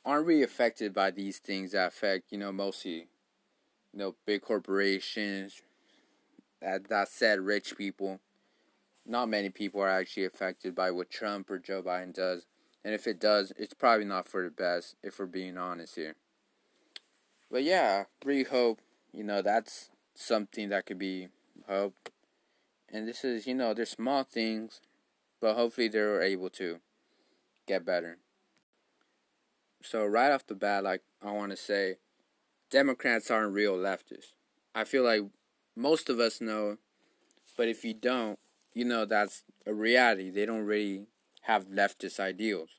aren't 0.08 0.26
really 0.26 0.42
affected 0.42 0.94
by 0.94 1.10
these 1.10 1.38
things 1.38 1.72
that 1.72 1.88
affect, 1.88 2.32
you 2.32 2.38
know, 2.38 2.50
mostly, 2.50 3.08
you 3.92 3.98
know, 3.98 4.14
big 4.24 4.40
corporations. 4.40 5.60
That 6.62 6.88
that 6.88 7.08
said, 7.08 7.40
rich 7.40 7.76
people. 7.76 8.18
Not 9.06 9.28
many 9.28 9.50
people 9.50 9.82
are 9.82 9.88
actually 9.88 10.24
affected 10.24 10.74
by 10.74 10.90
what 10.90 11.10
Trump 11.10 11.50
or 11.50 11.58
Joe 11.58 11.82
Biden 11.82 12.14
does, 12.14 12.46
and 12.82 12.94
if 12.94 13.06
it 13.06 13.20
does, 13.20 13.52
it's 13.56 13.74
probably 13.74 14.06
not 14.06 14.26
for 14.26 14.42
the 14.42 14.50
best. 14.50 14.96
If 15.02 15.18
we're 15.18 15.26
being 15.26 15.58
honest 15.58 15.96
here. 15.96 16.14
But 17.50 17.62
yeah, 17.62 18.04
really 18.24 18.44
hope 18.44 18.80
you 19.12 19.24
know 19.24 19.42
that's 19.42 19.90
something 20.14 20.70
that 20.70 20.86
could 20.86 20.98
be 20.98 21.28
hope. 21.68 21.94
And 22.90 23.06
this 23.06 23.24
is 23.24 23.46
you 23.46 23.54
know 23.54 23.74
they're 23.74 23.84
small 23.84 24.24
things, 24.24 24.80
but 25.38 25.54
hopefully 25.54 25.88
they're 25.88 26.22
able 26.22 26.48
to 26.50 26.78
get 27.66 27.84
better. 27.84 28.16
So 29.88 30.04
right 30.04 30.32
off 30.32 30.46
the 30.46 30.54
bat, 30.54 30.84
like 30.84 31.02
I 31.22 31.32
want 31.32 31.50
to 31.50 31.56
say, 31.56 31.96
Democrats 32.70 33.30
aren't 33.30 33.54
real 33.54 33.76
leftists. 33.76 34.34
I 34.74 34.84
feel 34.84 35.04
like 35.04 35.22
most 35.74 36.10
of 36.10 36.20
us 36.20 36.40
know, 36.40 36.76
but 37.56 37.68
if 37.68 37.84
you 37.84 37.94
don't, 37.94 38.38
you 38.74 38.84
know 38.84 39.04
that's 39.04 39.44
a 39.66 39.72
reality. 39.72 40.30
They 40.30 40.46
don't 40.46 40.64
really 40.64 41.06
have 41.42 41.68
leftist 41.68 42.20
ideals 42.20 42.78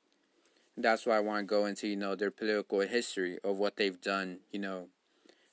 that's 0.81 1.05
why 1.05 1.17
I 1.17 1.21
want 1.21 1.39
to 1.41 1.45
go 1.45 1.65
into, 1.65 1.87
you 1.87 1.95
know, 1.95 2.15
their 2.15 2.31
political 2.31 2.79
history 2.81 3.37
of 3.43 3.57
what 3.57 3.75
they've 3.75 3.99
done, 3.99 4.39
you 4.51 4.59
know, 4.59 4.87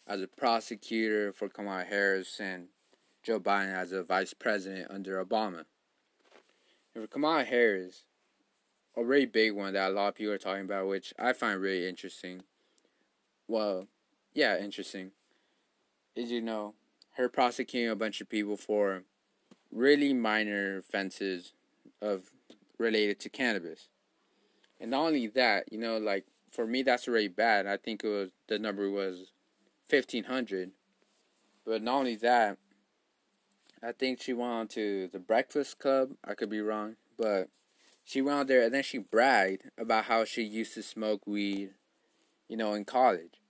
as 0.07 0.23
a 0.23 0.29
prosecutor 0.29 1.33
for 1.33 1.49
Kamala 1.49 1.85
Harris 1.85 2.39
and 2.41 2.69
Joe 3.23 3.41
Biden 3.41 3.75
as 3.75 3.93
a 3.93 4.03
vice 4.03 4.35
president 4.35 4.91
under 4.91 5.23
Obama. 5.25 5.65
And 6.95 7.03
for 7.03 7.07
Kamala 7.09 7.45
Harris, 7.45 8.05
a 8.97 9.05
really 9.05 9.27
big 9.27 9.53
one 9.53 9.75
that 9.75 9.91
a 9.91 9.95
lot 9.95 10.09
of 10.09 10.15
people 10.15 10.33
are 10.33 10.39
talking 10.39 10.65
about, 10.65 10.89
which 10.89 11.13
I 11.19 11.33
find 11.33 11.61
really 11.61 11.89
interesting. 11.89 12.43
Well, 13.49 13.89
yeah, 14.35 14.59
interesting. 14.59 15.13
Is, 16.15 16.31
you 16.31 16.41
know, 16.41 16.75
her 17.17 17.29
prosecuting 17.29 17.91
a 17.91 17.97
bunch 17.97 18.21
of 18.21 18.29
people 18.29 18.57
for 18.57 19.03
really 19.71 20.15
minor 20.15 20.79
offenses 20.79 21.53
of 22.01 22.31
related 22.79 23.21
to 23.21 23.29
cannabis. 23.29 23.89
And 24.81 24.91
not 24.91 25.07
only 25.07 25.27
that, 25.29 25.73
you 25.73 25.79
know, 25.79 25.99
like 25.99 26.25
for 26.51 26.67
me, 26.67 26.83
that's 26.83 27.09
already 27.09 27.29
bad. 27.29 27.67
I 27.67 27.77
think 27.77 28.03
it 28.03 28.09
was 28.09 28.31
the 28.49 28.59
number 28.59 28.91
was 28.91 29.33
fifteen 29.87 30.25
hundred. 30.25 30.71
But 31.65 31.83
not 31.83 31.97
only 31.97 32.17
that, 32.17 32.59
I 33.83 33.93
think 33.93 34.23
she 34.23 34.33
went 34.33 34.53
on 34.53 34.69
to 34.69 35.09
the 35.09 35.19
Breakfast 35.19 35.79
Club. 35.79 36.13
I 36.25 36.35
could 36.35 36.49
be 36.49 36.61
wrong, 36.61 36.97
but 37.19 37.49
she 38.07 38.23
went 38.23 38.39
on 38.39 38.47
there 38.47 38.63
and 38.63 38.73
then 38.73 38.85
she 38.85 38.99
bragged 38.99 39.69
about 39.77 40.05
how 40.05 40.25
she 40.25 40.43
used 40.43 40.75
to 40.75 40.83
smoke 40.83 41.27
weed, 41.27 41.71
you 42.49 42.57
know, 42.57 42.73
in 42.73 42.85
college. 42.85 43.41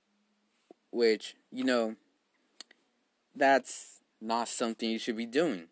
Which, 0.90 1.36
you 1.52 1.62
know, 1.62 1.96
that's 3.34 4.00
not 4.18 4.48
something 4.48 4.88
you 4.88 4.98
should 4.98 5.18
be 5.18 5.26
doing. 5.26 5.64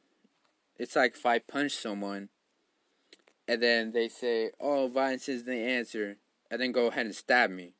It's 0.78 0.94
like 0.96 1.14
if 1.16 1.24
I 1.24 1.38
punch 1.38 1.72
someone 1.72 2.28
and 3.48 3.62
then 3.62 3.92
they 3.92 4.08
say, 4.08 4.50
"Oh, 4.60 4.86
violence 4.88 5.30
is 5.30 5.44
the 5.44 5.56
answer," 5.56 6.18
and 6.50 6.60
then 6.60 6.72
go 6.72 6.88
ahead 6.88 7.06
and 7.06 7.14
stab 7.14 7.50
me. 7.50 7.72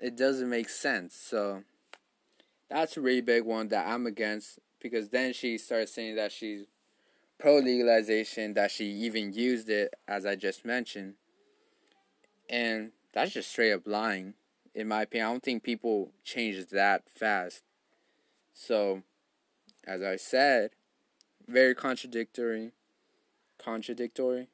It 0.00 0.16
doesn't 0.16 0.48
make 0.48 0.70
sense. 0.70 1.14
So 1.14 1.64
that's 2.70 2.96
a 2.96 3.02
really 3.02 3.20
big 3.20 3.42
one 3.42 3.68
that 3.68 3.86
I'm 3.86 4.06
against 4.06 4.58
because 4.80 5.10
then 5.10 5.34
she 5.34 5.58
starts 5.58 5.92
saying 5.92 6.16
that 6.16 6.32
she's 6.32 6.66
pro 7.38 7.58
legalization, 7.58 8.54
that 8.54 8.70
she 8.70 8.86
even 8.86 9.32
used 9.32 9.68
it 9.68 9.94
as 10.08 10.24
I 10.26 10.36
just 10.36 10.64
mentioned, 10.64 11.14
and 12.48 12.92
that's 13.12 13.32
just 13.32 13.50
straight 13.50 13.72
up 13.72 13.86
lying. 13.86 14.34
In 14.74 14.88
my 14.88 15.02
opinion, 15.02 15.26
I 15.26 15.32
don't 15.32 15.42
think 15.42 15.62
people 15.62 16.12
change 16.22 16.66
that 16.66 17.08
fast. 17.08 17.62
So, 18.52 19.02
as 19.86 20.02
I 20.02 20.16
said, 20.16 20.70
very 21.46 21.74
contradictory 21.74 22.72
contradictory. 23.58 24.48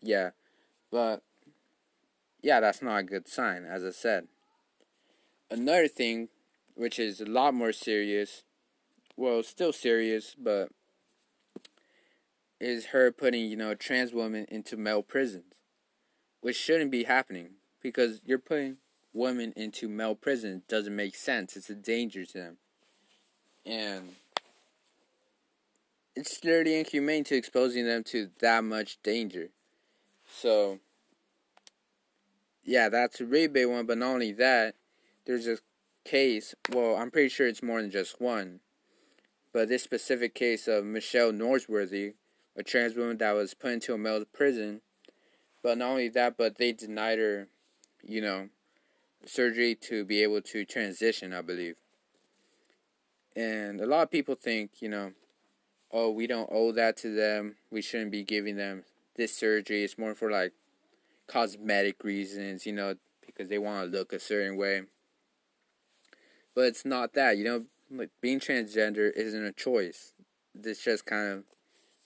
Yeah, 0.00 0.30
but 0.90 1.22
yeah, 2.42 2.60
that's 2.60 2.82
not 2.82 2.98
a 2.98 3.02
good 3.02 3.26
sign, 3.26 3.64
as 3.64 3.84
I 3.84 3.90
said. 3.90 4.28
Another 5.50 5.88
thing, 5.88 6.28
which 6.74 6.98
is 6.98 7.20
a 7.20 7.26
lot 7.26 7.54
more 7.54 7.72
serious, 7.72 8.44
well, 9.16 9.42
still 9.42 9.72
serious, 9.72 10.36
but 10.38 10.68
is 12.64 12.86
her 12.86 13.12
putting, 13.12 13.44
you 13.50 13.56
know, 13.56 13.74
trans 13.74 14.14
women 14.14 14.46
into 14.48 14.74
male 14.74 15.02
prisons, 15.02 15.54
which 16.40 16.56
shouldn't 16.56 16.90
be 16.90 17.04
happening 17.04 17.50
because 17.82 18.20
you're 18.24 18.38
putting 18.38 18.78
women 19.12 19.52
into 19.54 19.86
male 19.86 20.14
prison 20.14 20.62
doesn't 20.66 20.96
make 20.96 21.14
sense. 21.14 21.56
It's 21.56 21.68
a 21.68 21.74
danger 21.74 22.24
to 22.24 22.32
them. 22.32 22.56
And 23.66 24.14
it's 26.16 26.40
dirty 26.40 26.74
and 26.74 26.86
inhumane 26.86 27.24
to 27.24 27.36
exposing 27.36 27.84
them 27.84 28.02
to 28.04 28.30
that 28.40 28.64
much 28.64 28.96
danger. 29.02 29.50
So, 30.26 30.78
yeah, 32.64 32.88
that's 32.88 33.20
a 33.20 33.26
really 33.26 33.48
big 33.48 33.66
one. 33.66 33.84
But 33.84 33.98
not 33.98 34.14
only 34.14 34.32
that, 34.32 34.74
there's 35.26 35.46
a 35.46 35.58
case. 36.06 36.54
Well, 36.72 36.96
I'm 36.96 37.10
pretty 37.10 37.28
sure 37.28 37.46
it's 37.46 37.62
more 37.62 37.82
than 37.82 37.90
just 37.90 38.22
one. 38.22 38.60
But 39.52 39.68
this 39.68 39.82
specific 39.82 40.34
case 40.34 40.66
of 40.66 40.84
Michelle 40.84 41.30
Norsworthy, 41.30 42.14
a 42.56 42.62
trans 42.62 42.94
woman 42.94 43.18
that 43.18 43.32
was 43.32 43.54
put 43.54 43.72
into 43.72 43.94
a 43.94 43.98
male 43.98 44.24
prison. 44.32 44.80
But 45.62 45.78
not 45.78 45.90
only 45.90 46.08
that, 46.10 46.36
but 46.36 46.58
they 46.58 46.72
denied 46.72 47.18
her, 47.18 47.48
you 48.02 48.20
know, 48.20 48.48
surgery 49.24 49.74
to 49.76 50.04
be 50.04 50.22
able 50.22 50.42
to 50.42 50.64
transition, 50.64 51.32
I 51.32 51.40
believe. 51.40 51.76
And 53.34 53.80
a 53.80 53.86
lot 53.86 54.02
of 54.02 54.10
people 54.10 54.34
think, 54.34 54.80
you 54.80 54.88
know, 54.88 55.12
oh, 55.90 56.10
we 56.10 56.26
don't 56.26 56.50
owe 56.52 56.72
that 56.72 56.96
to 56.98 57.14
them. 57.14 57.56
We 57.70 57.82
shouldn't 57.82 58.10
be 58.10 58.24
giving 58.24 58.56
them 58.56 58.84
this 59.16 59.34
surgery. 59.36 59.82
It's 59.82 59.98
more 59.98 60.14
for 60.14 60.30
like 60.30 60.52
cosmetic 61.26 62.04
reasons, 62.04 62.66
you 62.66 62.72
know, 62.72 62.96
because 63.24 63.48
they 63.48 63.58
want 63.58 63.90
to 63.90 63.98
look 63.98 64.12
a 64.12 64.20
certain 64.20 64.56
way. 64.56 64.82
But 66.54 66.66
it's 66.66 66.84
not 66.84 67.14
that, 67.14 67.36
you 67.36 67.44
know, 67.44 67.64
like 67.90 68.10
being 68.20 68.40
transgender 68.40 69.10
isn't 69.14 69.44
a 69.44 69.52
choice. 69.52 70.12
It's 70.62 70.84
just 70.84 71.06
kind 71.06 71.32
of 71.32 71.44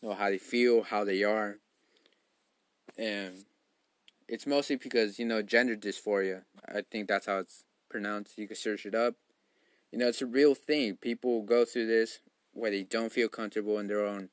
know 0.02 0.14
how 0.14 0.30
they 0.30 0.38
feel, 0.38 0.82
how 0.82 1.04
they 1.04 1.22
are. 1.24 1.58
And 2.96 3.44
it's 4.28 4.46
mostly 4.46 4.76
because, 4.76 5.18
you 5.18 5.24
know, 5.24 5.42
gender 5.42 5.76
dysphoria. 5.76 6.42
I 6.66 6.82
think 6.90 7.08
that's 7.08 7.26
how 7.26 7.38
it's 7.38 7.64
pronounced. 7.88 8.38
You 8.38 8.46
can 8.46 8.56
search 8.56 8.86
it 8.86 8.94
up. 8.94 9.14
You 9.92 9.98
know, 9.98 10.08
it's 10.08 10.22
a 10.22 10.26
real 10.26 10.54
thing. 10.54 10.96
People 10.96 11.42
go 11.42 11.64
through 11.64 11.86
this 11.86 12.20
where 12.52 12.70
they 12.70 12.82
don't 12.82 13.12
feel 13.12 13.28
comfortable 13.28 13.78
in 13.78 13.86
their 13.86 14.04
own 14.04 14.28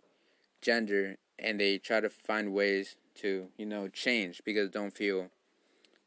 gender 0.61 1.17
and 1.39 1.59
they 1.59 1.77
try 1.77 1.99
to 1.99 2.09
find 2.09 2.53
ways 2.53 2.97
to, 3.15 3.47
you 3.57 3.65
know, 3.65 3.87
change 3.87 4.41
because 4.43 4.71
they 4.71 4.79
don't 4.79 4.95
feel 4.95 5.29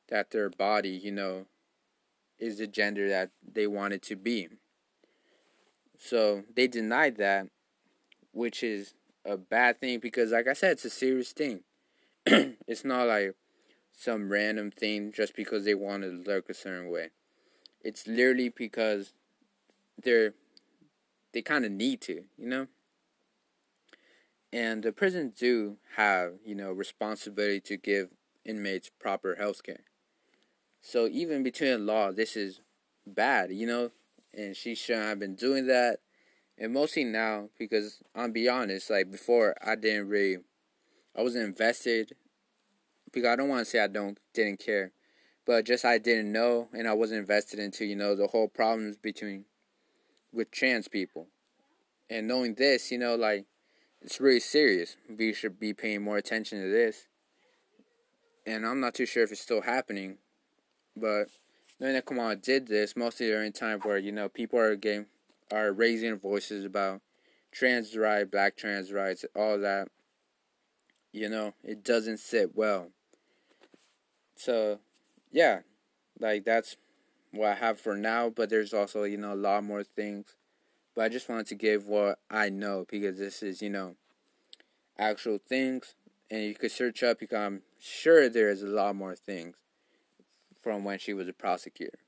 that 0.09 0.31
their 0.31 0.51
body, 0.51 0.91
you 0.91 1.13
know, 1.13 1.47
is 2.39 2.59
the 2.59 2.67
gender 2.67 3.09
that 3.09 3.31
they 3.51 3.67
want 3.67 3.93
it 3.93 4.03
to 4.03 4.17
be. 4.17 4.49
So 5.99 6.45
they 6.55 6.67
deny 6.67 7.11
that, 7.11 7.49
which 8.33 8.63
is 8.63 8.95
a 9.29 9.37
bad 9.37 9.79
thing 9.79 10.01
because, 10.01 10.33
like 10.33 10.49
I 10.49 10.55
said, 10.55 10.73
it's 10.73 10.85
a 10.85 10.91
serious 10.91 11.33
thing. 11.33 11.61
it's 12.27 12.85
not 12.85 13.07
like 13.07 13.35
some 13.93 14.31
random 14.31 14.71
thing 14.71 15.13
just 15.13 15.35
because 15.37 15.65
they 15.65 15.75
want 15.75 16.03
to 16.03 16.09
look 16.09 16.49
a 16.49 16.55
certain 16.55 16.91
way. 16.91 17.11
It's 17.83 18.07
literally 18.07 18.49
because 18.49 19.13
they're 20.03 20.35
they 21.33 21.43
kind 21.43 21.65
of 21.65 21.73
need 21.73 22.01
to, 22.03 22.25
you 22.37 22.49
know? 22.49 22.67
And 24.51 24.83
the 24.83 24.93
prisons 24.93 25.37
do 25.37 25.77
have, 25.97 26.35
you 26.45 26.55
know, 26.55 26.73
responsibility 26.73 27.61
to 27.61 27.77
give 27.77 28.09
inmates 28.47 28.91
proper 28.99 29.35
health 29.35 29.63
care. 29.63 29.85
So 30.81 31.07
even 31.07 31.43
between 31.43 31.85
law, 31.85 32.13
this 32.13 32.35
is 32.35 32.61
bad, 33.07 33.53
you 33.53 33.67
know? 33.67 33.91
And 34.35 34.57
she 34.57 34.75
shouldn't 34.75 35.07
have 35.07 35.19
been 35.19 35.35
doing 35.35 35.67
that. 35.67 35.99
And 36.61 36.73
mostly 36.73 37.05
now, 37.05 37.51
because 37.57 38.03
I'll 38.15 38.31
be 38.31 38.49
honest, 38.49 38.91
like 38.91 39.11
before, 39.11 39.55
I 39.65 39.77
didn't 39.77 40.09
really, 40.09 40.39
I 41.17 41.23
wasn't 41.23 41.45
invested. 41.45 42.13
Because 43.13 43.29
I 43.29 43.37
don't 43.37 43.49
want 43.49 43.61
to 43.61 43.65
say 43.65 43.79
I 43.81 43.87
don't 43.87 44.19
didn't 44.35 44.61
care, 44.61 44.93
but 45.47 45.65
just 45.65 45.85
I 45.85 45.97
didn't 45.97 46.31
know, 46.31 46.69
and 46.75 46.87
I 46.87 46.93
wasn't 46.93 47.21
invested 47.21 47.59
into 47.59 47.87
you 47.87 47.97
know 47.97 48.15
the 48.15 48.27
whole 48.27 48.49
problems 48.49 48.99
between 48.99 49.47
with 50.31 50.51
trans 50.51 50.89
people. 50.89 51.29
And 52.11 52.29
knowing 52.29 52.55
this, 52.55 52.91
you 52.91 52.99
know, 52.99 53.15
like 53.15 53.47
it's 54.03 54.21
really 54.21 54.41
serious. 54.41 54.97
We 55.09 55.33
should 55.33 55.59
be 55.59 55.73
paying 55.73 56.03
more 56.03 56.19
attention 56.19 56.61
to 56.61 56.69
this. 56.69 57.07
And 58.47 58.67
I'm 58.67 58.81
not 58.81 58.95
too 58.95 59.07
sure 59.07 59.23
if 59.23 59.33
it's 59.33 59.41
still 59.41 59.63
happening, 59.63 60.19
but 60.97 61.29
knowing 61.81 61.95
that 61.95 62.07
Kamala 62.07 62.37
did 62.37 62.67
this 62.67 62.97
mostly 62.97 63.27
during 63.27 63.49
a 63.49 63.53
time 63.53 63.81
where 63.81 63.99
you 63.99 64.13
know 64.13 64.29
people 64.29 64.59
are 64.59 64.77
getting 64.77 65.07
are 65.53 65.73
raising 65.73 66.19
voices 66.19 66.65
about 66.65 67.01
trans 67.53 67.97
rights, 67.97 68.31
black 68.31 68.57
trans 68.57 68.93
rights, 68.93 69.25
all 69.35 69.59
that. 69.59 69.89
You 71.13 71.29
know, 71.29 71.55
it 71.65 71.83
doesn't 71.83 72.19
sit 72.19 72.55
well. 72.55 72.91
So, 74.37 74.79
yeah, 75.33 75.61
like 76.21 76.45
that's 76.45 76.77
what 77.33 77.49
I 77.49 77.55
have 77.55 77.81
for 77.81 77.97
now. 77.97 78.31
But 78.31 78.51
there's 78.51 78.75
also 78.75 79.05
you 79.05 79.17
know 79.17 79.33
a 79.33 79.35
lot 79.35 79.65
more 79.65 79.83
things. 79.83 80.37
But 80.95 81.05
I 81.05 81.09
just 81.09 81.29
wanted 81.29 81.47
to 81.49 81.55
give 81.55 81.87
what 81.87 82.19
I 82.31 82.49
know 82.51 82.85
because 82.89 83.19
this 83.19 83.43
is 83.43 83.63
you 83.63 83.71
know 83.71 83.97
actual 84.99 85.39
things, 85.39 85.95
and 86.31 86.43
you 86.43 86.55
could 86.55 86.73
search 86.73 87.03
up. 87.03 87.21
Can, 87.21 87.29
I'm 87.39 87.63
sure 87.81 88.29
there 88.29 88.51
is 88.51 88.63
a 88.63 88.67
lot 88.67 88.95
more 88.95 89.17
things 89.17 89.57
from 90.63 90.85
when 90.85 90.99
she 90.99 91.15
was 91.15 91.29
a 91.29 91.33
prosecutor. 91.33 92.01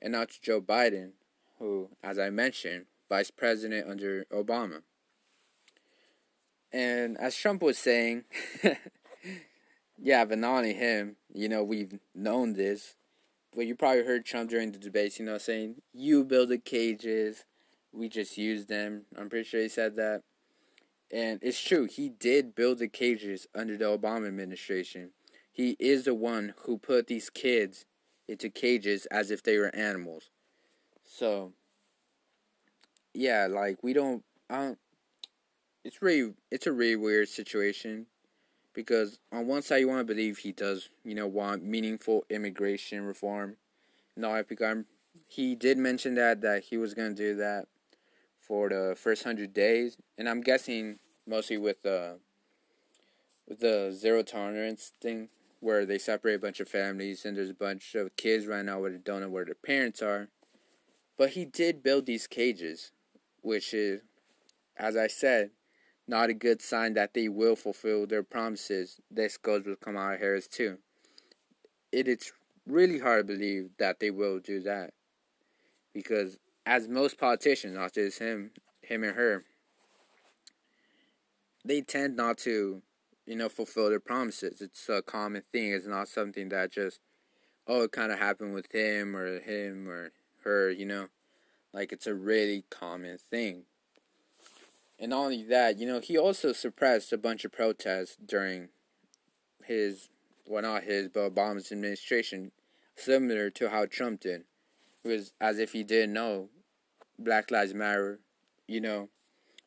And 0.00 0.12
now 0.12 0.24
to 0.24 0.40
Joe 0.40 0.60
Biden, 0.60 1.12
who, 1.58 1.90
as 2.02 2.18
I 2.18 2.30
mentioned, 2.30 2.86
vice 3.08 3.30
president 3.30 3.88
under 3.88 4.24
Obama. 4.32 4.82
And 6.72 7.16
as 7.18 7.36
Trump 7.36 7.62
was 7.62 7.78
saying, 7.78 8.24
yeah, 9.98 10.24
but 10.24 10.38
not 10.38 10.58
only 10.58 10.74
him, 10.74 11.16
you 11.32 11.48
know, 11.48 11.64
we've 11.64 11.98
known 12.14 12.52
this, 12.52 12.96
but 13.54 13.66
you 13.66 13.74
probably 13.74 14.04
heard 14.04 14.24
Trump 14.24 14.50
during 14.50 14.72
the 14.72 14.78
debates, 14.78 15.18
you 15.18 15.24
know, 15.24 15.38
saying, 15.38 15.76
you 15.92 16.24
build 16.24 16.50
the 16.50 16.58
cages, 16.58 17.44
we 17.92 18.08
just 18.08 18.36
use 18.36 18.66
them. 18.66 19.06
I'm 19.16 19.30
pretty 19.30 19.48
sure 19.48 19.62
he 19.62 19.68
said 19.68 19.96
that. 19.96 20.22
And 21.10 21.38
it's 21.42 21.60
true, 21.60 21.86
he 21.86 22.10
did 22.10 22.54
build 22.54 22.78
the 22.78 22.88
cages 22.88 23.46
under 23.54 23.78
the 23.78 23.86
Obama 23.86 24.28
administration. 24.28 25.12
He 25.50 25.74
is 25.78 26.04
the 26.04 26.14
one 26.14 26.52
who 26.64 26.76
put 26.76 27.06
these 27.06 27.30
kids 27.30 27.86
into 28.28 28.50
cages 28.50 29.06
as 29.06 29.30
if 29.30 29.42
they 29.42 29.56
were 29.56 29.74
animals. 29.74 30.30
So, 31.08 31.52
yeah, 33.14 33.46
like 33.50 33.82
we 33.82 33.92
don't, 33.92 34.22
I. 34.50 34.76
It's 35.84 36.02
really, 36.02 36.34
it's 36.50 36.66
a 36.66 36.72
really 36.72 36.96
weird 36.96 37.28
situation 37.28 38.06
because 38.74 39.18
on 39.32 39.46
one 39.46 39.62
side 39.62 39.78
you 39.78 39.88
want 39.88 40.06
to 40.06 40.14
believe 40.14 40.38
he 40.38 40.52
does, 40.52 40.90
you 41.02 41.14
know, 41.14 41.26
want 41.26 41.64
meaningful 41.64 42.24
immigration 42.28 43.02
reform. 43.02 43.56
No, 44.16 44.42
because 44.46 44.84
he 45.26 45.54
did 45.54 45.78
mention 45.78 46.14
that 46.16 46.42
that 46.42 46.64
he 46.64 46.76
was 46.76 46.92
gonna 46.92 47.14
do 47.14 47.34
that 47.36 47.66
for 48.38 48.68
the 48.68 48.94
first 48.98 49.24
hundred 49.24 49.54
days, 49.54 49.96
and 50.18 50.28
I'm 50.28 50.42
guessing 50.42 50.98
mostly 51.26 51.56
with 51.56 51.82
the 51.82 52.18
with 53.48 53.60
the 53.60 53.92
zero 53.96 54.22
tolerance 54.22 54.92
thing 55.00 55.28
where 55.60 55.86
they 55.86 55.98
separate 55.98 56.34
a 56.34 56.38
bunch 56.38 56.60
of 56.60 56.68
families 56.68 57.24
and 57.24 57.36
there's 57.36 57.50
a 57.50 57.54
bunch 57.54 57.94
of 57.94 58.14
kids 58.16 58.46
right 58.46 58.64
now 58.64 58.78
where 58.78 58.90
they 58.90 58.98
don't 58.98 59.22
know 59.22 59.28
where 59.28 59.44
their 59.44 59.54
parents 59.54 60.02
are. 60.02 60.28
But 61.18 61.30
he 61.30 61.44
did 61.44 61.82
build 61.82 62.06
these 62.06 62.26
cages 62.26 62.92
which 63.42 63.72
is, 63.72 64.02
as 64.76 64.96
I 64.96 65.06
said, 65.06 65.50
not 66.06 66.30
a 66.30 66.34
good 66.34 66.62
sign 66.62 66.94
that 66.94 67.14
they 67.14 67.28
will 67.28 67.56
fulfill 67.56 68.06
their 68.06 68.22
promises. 68.22 69.00
This 69.10 69.36
goes 69.36 69.66
with 69.66 69.80
Kamala 69.80 70.16
Harris 70.16 70.46
too. 70.46 70.78
It 71.92 72.08
is 72.08 72.32
really 72.66 72.98
hard 72.98 73.26
to 73.26 73.34
believe 73.34 73.70
that 73.78 74.00
they 74.00 74.10
will 74.10 74.38
do 74.38 74.60
that. 74.60 74.92
Because 75.92 76.38
as 76.66 76.88
most 76.88 77.18
politicians, 77.18 77.74
not 77.74 77.94
just 77.94 78.18
him, 78.18 78.50
him 78.82 79.04
and 79.04 79.16
her, 79.16 79.44
they 81.64 81.80
tend 81.80 82.16
not 82.16 82.38
to, 82.38 82.82
you 83.26 83.36
know, 83.36 83.48
fulfill 83.48 83.88
their 83.88 84.00
promises. 84.00 84.60
It's 84.60 84.88
a 84.88 85.02
common 85.02 85.42
thing. 85.52 85.72
It's 85.72 85.86
not 85.86 86.08
something 86.08 86.48
that 86.50 86.72
just, 86.72 87.00
oh, 87.66 87.82
it 87.82 87.92
kind 87.92 88.12
of 88.12 88.18
happened 88.18 88.54
with 88.54 88.72
him 88.72 89.16
or 89.16 89.40
him 89.40 89.88
or 89.88 90.12
her, 90.48 90.70
you 90.70 90.86
know. 90.86 91.06
Like 91.72 91.92
it's 91.92 92.06
a 92.06 92.14
really 92.14 92.64
common 92.70 93.18
thing. 93.18 93.64
And 94.98 95.10
not 95.10 95.24
only 95.24 95.44
that, 95.44 95.78
you 95.78 95.86
know, 95.86 96.00
he 96.00 96.18
also 96.18 96.52
suppressed 96.52 97.12
a 97.12 97.18
bunch 97.18 97.44
of 97.44 97.52
protests 97.52 98.16
during 98.16 98.68
his, 99.64 100.08
well, 100.46 100.62
not 100.62 100.82
his, 100.84 101.08
but 101.08 101.34
Obama's 101.34 101.70
administration, 101.70 102.50
similar 102.96 103.50
to 103.50 103.68
how 103.68 103.86
Trump 103.86 104.20
did. 104.20 104.44
It 105.04 105.08
was 105.08 105.34
as 105.40 105.58
if 105.58 105.72
he 105.72 105.84
didn't 105.84 106.14
know 106.14 106.48
Black 107.18 107.50
Lives 107.50 107.74
Matter, 107.74 108.20
you 108.66 108.80
know, 108.80 109.08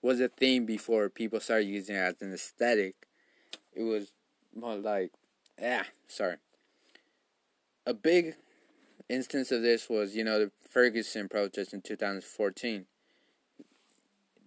was 0.02 0.20
a 0.20 0.28
thing 0.28 0.66
before 0.66 1.10
people 1.10 1.40
started 1.40 1.66
using 1.66 1.96
it 1.96 2.00
as 2.00 2.22
an 2.22 2.34
aesthetic. 2.34 2.96
It 3.74 3.84
was 3.84 4.12
more 4.54 4.76
like, 4.76 5.12
yeah, 5.60 5.84
sorry. 6.08 6.38
A 7.86 7.94
big 7.94 8.36
instance 9.08 9.52
of 9.52 9.62
this 9.62 9.90
was, 9.90 10.16
you 10.16 10.24
know, 10.24 10.40
the 10.40 10.52
Ferguson 10.72 11.28
protest 11.28 11.74
in 11.74 11.82
2014. 11.82 12.86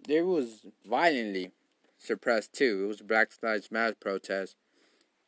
There 0.07 0.25
was 0.25 0.65
violently 0.83 1.51
suppressed 1.99 2.53
too. 2.53 2.81
It 2.83 2.87
was 2.87 3.01
Black 3.01 3.29
Lives 3.43 3.71
Matter 3.71 3.95
protest, 3.99 4.55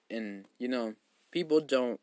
and 0.10 0.46
you 0.58 0.68
know, 0.68 0.96
people 1.32 1.62
don't, 1.62 2.00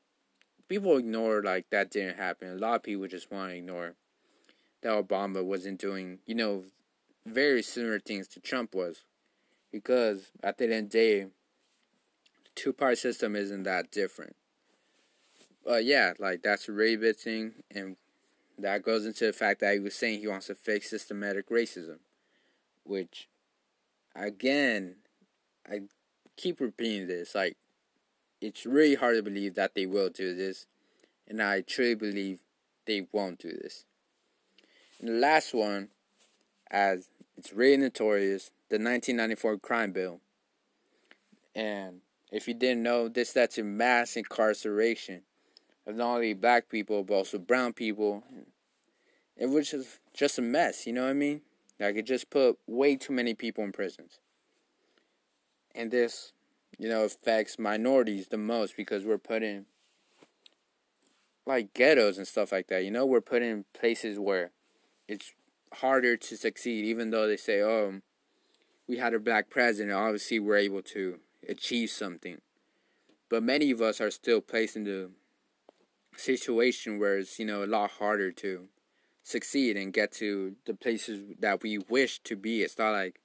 people 0.68 0.96
ignore 0.96 1.42
like 1.42 1.70
that 1.70 1.90
didn't 1.90 2.18
happen. 2.18 2.48
A 2.48 2.54
lot 2.54 2.76
of 2.76 2.82
people 2.84 3.08
just 3.08 3.32
want 3.32 3.50
to 3.50 3.56
ignore 3.56 3.94
that 4.82 5.08
Obama 5.08 5.44
wasn't 5.44 5.80
doing, 5.80 6.20
you 6.24 6.36
know, 6.36 6.62
very 7.26 7.62
similar 7.62 7.98
things 7.98 8.28
to 8.28 8.40
Trump 8.40 8.74
was, 8.74 9.04
because 9.72 10.30
at 10.42 10.58
the 10.58 10.64
end 10.64 10.72
of 10.72 10.90
the 10.90 10.98
day, 10.98 11.20
the 11.22 12.50
two 12.54 12.72
party 12.72 12.96
system 12.96 13.34
isn't 13.34 13.64
that 13.64 13.90
different. 13.90 14.36
But 15.64 15.84
yeah, 15.84 16.12
like 16.20 16.42
that's 16.42 16.68
a 16.68 16.72
really 16.72 16.96
big 16.96 17.16
thing, 17.16 17.54
and 17.74 17.96
that 18.58 18.82
goes 18.82 19.04
into 19.06 19.26
the 19.26 19.32
fact 19.32 19.60
that 19.60 19.74
he 19.74 19.80
was 19.80 19.94
saying 19.94 20.20
he 20.20 20.28
wants 20.28 20.46
to 20.46 20.54
fix 20.54 20.90
systematic 20.90 21.48
racism, 21.48 21.98
which, 22.84 23.28
again, 24.14 24.96
I 25.68 25.82
keep 26.36 26.60
repeating 26.60 27.08
this. 27.08 27.34
Like, 27.34 27.56
it's 28.40 28.66
really 28.66 28.94
hard 28.94 29.16
to 29.16 29.22
believe 29.22 29.54
that 29.54 29.74
they 29.74 29.86
will 29.86 30.10
do 30.10 30.34
this, 30.34 30.66
and 31.26 31.42
I 31.42 31.62
truly 31.62 31.94
believe 31.94 32.40
they 32.86 33.06
won't 33.12 33.38
do 33.38 33.50
this. 33.50 33.84
And 35.00 35.08
the 35.08 35.14
last 35.14 35.54
one, 35.54 35.88
as 36.70 37.08
it's 37.36 37.52
really 37.52 37.76
notorious, 37.76 38.50
the 38.68 38.76
1994 38.76 39.58
crime 39.58 39.92
bill. 39.92 40.20
And 41.54 42.00
if 42.30 42.48
you 42.48 42.54
didn't 42.54 42.82
know, 42.82 43.08
this 43.08 43.34
led 43.36 43.50
to 43.52 43.62
mass 43.62 44.16
incarceration 44.16 45.22
of 45.86 45.96
not 45.96 46.14
only 46.14 46.34
black 46.34 46.68
people 46.68 47.04
but 47.04 47.14
also 47.14 47.38
brown 47.38 47.72
people. 47.72 48.24
It 49.36 49.46
was 49.46 49.70
just 49.70 50.00
just 50.12 50.38
a 50.38 50.42
mess, 50.42 50.86
you 50.86 50.92
know 50.92 51.02
what 51.02 51.10
I 51.10 51.14
mean? 51.14 51.42
Like 51.78 51.96
it 51.96 52.06
just 52.06 52.30
put 52.30 52.58
way 52.66 52.96
too 52.96 53.12
many 53.12 53.34
people 53.34 53.64
in 53.64 53.72
prisons. 53.72 54.18
And 55.74 55.90
this, 55.90 56.32
you 56.78 56.88
know, 56.88 57.04
affects 57.04 57.58
minorities 57.58 58.28
the 58.28 58.38
most 58.38 58.76
because 58.76 59.04
we're 59.04 59.18
putting 59.18 59.66
like 61.46 61.74
ghettos 61.74 62.16
and 62.16 62.26
stuff 62.26 62.52
like 62.52 62.68
that. 62.68 62.84
You 62.84 62.90
know, 62.90 63.04
we're 63.04 63.20
put 63.20 63.42
in 63.42 63.64
places 63.74 64.18
where 64.18 64.50
it's 65.08 65.32
harder 65.74 66.16
to 66.16 66.36
succeed, 66.36 66.84
even 66.84 67.10
though 67.10 67.26
they 67.26 67.36
say, 67.36 67.60
"Oh, 67.60 68.00
we 68.86 68.98
had 68.98 69.14
a 69.14 69.18
black 69.18 69.50
president. 69.50 69.94
Obviously, 69.94 70.38
we're 70.38 70.56
able 70.56 70.82
to 70.82 71.18
achieve 71.48 71.90
something." 71.90 72.40
But 73.28 73.42
many 73.42 73.70
of 73.70 73.82
us 73.82 74.00
are 74.00 74.10
still 74.10 74.40
placed 74.40 74.76
in 74.76 74.84
the 74.84 75.10
situation 76.16 76.98
where 76.98 77.18
it's 77.18 77.38
you 77.38 77.46
know 77.46 77.64
a 77.64 77.66
lot 77.66 77.92
harder 77.92 78.32
to 78.32 78.68
succeed 79.22 79.76
and 79.76 79.92
get 79.92 80.12
to 80.12 80.56
the 80.66 80.74
places 80.74 81.34
that 81.40 81.62
we 81.62 81.78
wish 81.78 82.18
to 82.20 82.36
be. 82.36 82.62
It's 82.62 82.78
not 82.78 82.92
like 82.92 83.20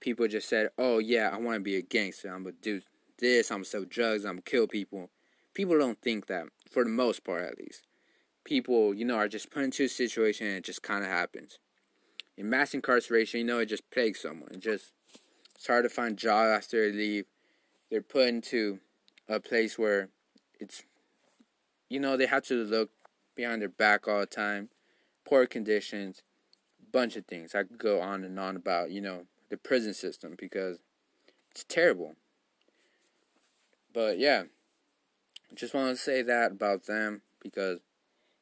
people 0.00 0.28
just 0.28 0.48
said, 0.48 0.70
"Oh 0.76 0.98
yeah, 0.98 1.30
I 1.32 1.38
want 1.38 1.56
to 1.56 1.60
be 1.60 1.76
a 1.76 1.82
gangster. 1.82 2.28
I'm 2.28 2.44
gonna 2.44 2.56
do 2.60 2.82
this. 3.18 3.50
I'm 3.50 3.58
gonna 3.58 3.64
sell 3.64 3.84
drugs. 3.84 4.24
I'm 4.24 4.36
gonna 4.36 4.42
kill 4.42 4.66
people." 4.66 5.10
People 5.54 5.78
don't 5.78 6.00
think 6.02 6.26
that, 6.26 6.48
for 6.70 6.84
the 6.84 6.90
most 6.90 7.24
part, 7.24 7.44
at 7.44 7.58
least. 7.58 7.86
People, 8.44 8.92
you 8.92 9.06
know, 9.06 9.16
are 9.16 9.26
just 9.26 9.50
put 9.50 9.64
into 9.64 9.84
a 9.84 9.88
situation 9.88 10.46
and 10.46 10.56
it 10.56 10.64
just 10.64 10.82
kind 10.82 11.02
of 11.02 11.10
happens. 11.10 11.58
In 12.36 12.50
mass 12.50 12.74
incarceration, 12.74 13.40
you 13.40 13.46
know, 13.46 13.60
it 13.60 13.66
just 13.66 13.90
plagues 13.90 14.20
someone. 14.20 14.50
It 14.52 14.60
just 14.60 14.92
it's 15.54 15.66
hard 15.66 15.84
to 15.84 15.88
find 15.88 16.18
job 16.18 16.48
after 16.54 16.92
they 16.92 16.96
leave. 16.96 17.24
They're 17.90 18.02
put 18.02 18.28
into 18.28 18.80
a 19.28 19.40
place 19.40 19.78
where 19.78 20.10
it's 20.60 20.84
you 21.88 22.00
know, 22.00 22.16
they 22.16 22.26
have 22.26 22.44
to 22.44 22.64
look 22.64 22.90
behind 23.34 23.62
their 23.62 23.68
back 23.68 24.08
all 24.08 24.20
the 24.20 24.26
time, 24.26 24.70
poor 25.24 25.46
conditions, 25.46 26.22
bunch 26.92 27.16
of 27.16 27.26
things. 27.26 27.54
I 27.54 27.62
could 27.62 27.78
go 27.78 28.00
on 28.00 28.24
and 28.24 28.38
on 28.38 28.56
about, 28.56 28.90
you 28.90 29.00
know, 29.00 29.26
the 29.50 29.56
prison 29.56 29.94
system 29.94 30.34
because 30.38 30.78
it's 31.50 31.64
terrible. 31.64 32.14
But 33.92 34.18
yeah, 34.18 34.44
just 35.54 35.74
want 35.74 35.96
to 35.96 36.02
say 36.02 36.22
that 36.22 36.52
about 36.52 36.86
them 36.86 37.22
because 37.42 37.80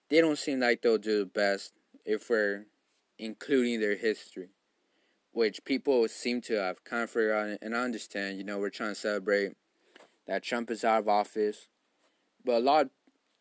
they 0.09 0.20
don't 0.20 0.38
seem 0.38 0.61
like 0.61 0.83
they'll 0.83 0.98
do 0.98 1.20
the 1.20 1.26
best 1.26 1.72
if 2.04 2.28
we're 2.30 2.66
including 3.18 3.80
their 3.80 3.96
history, 3.96 4.48
which 5.33 5.64
people 5.64 6.07
seem 6.09 6.40
to 6.42 6.54
have 6.54 6.85
kind 6.85 7.04
of 7.04 7.11
figured 7.11 7.33
out. 7.33 7.59
And 7.62 7.76
I 7.76 7.80
understand, 7.80 8.38
you 8.38 8.44
know, 8.44 8.59
we're 8.59 8.70
trying 8.70 8.90
to 8.90 8.94
celebrate 8.94 9.52
that 10.26 10.42
Trump 10.42 10.70
is 10.70 10.85
out 10.85 11.00
of 11.00 11.09
office, 11.09 11.68
but 12.44 12.57
a 12.57 12.59
lot 12.59 12.88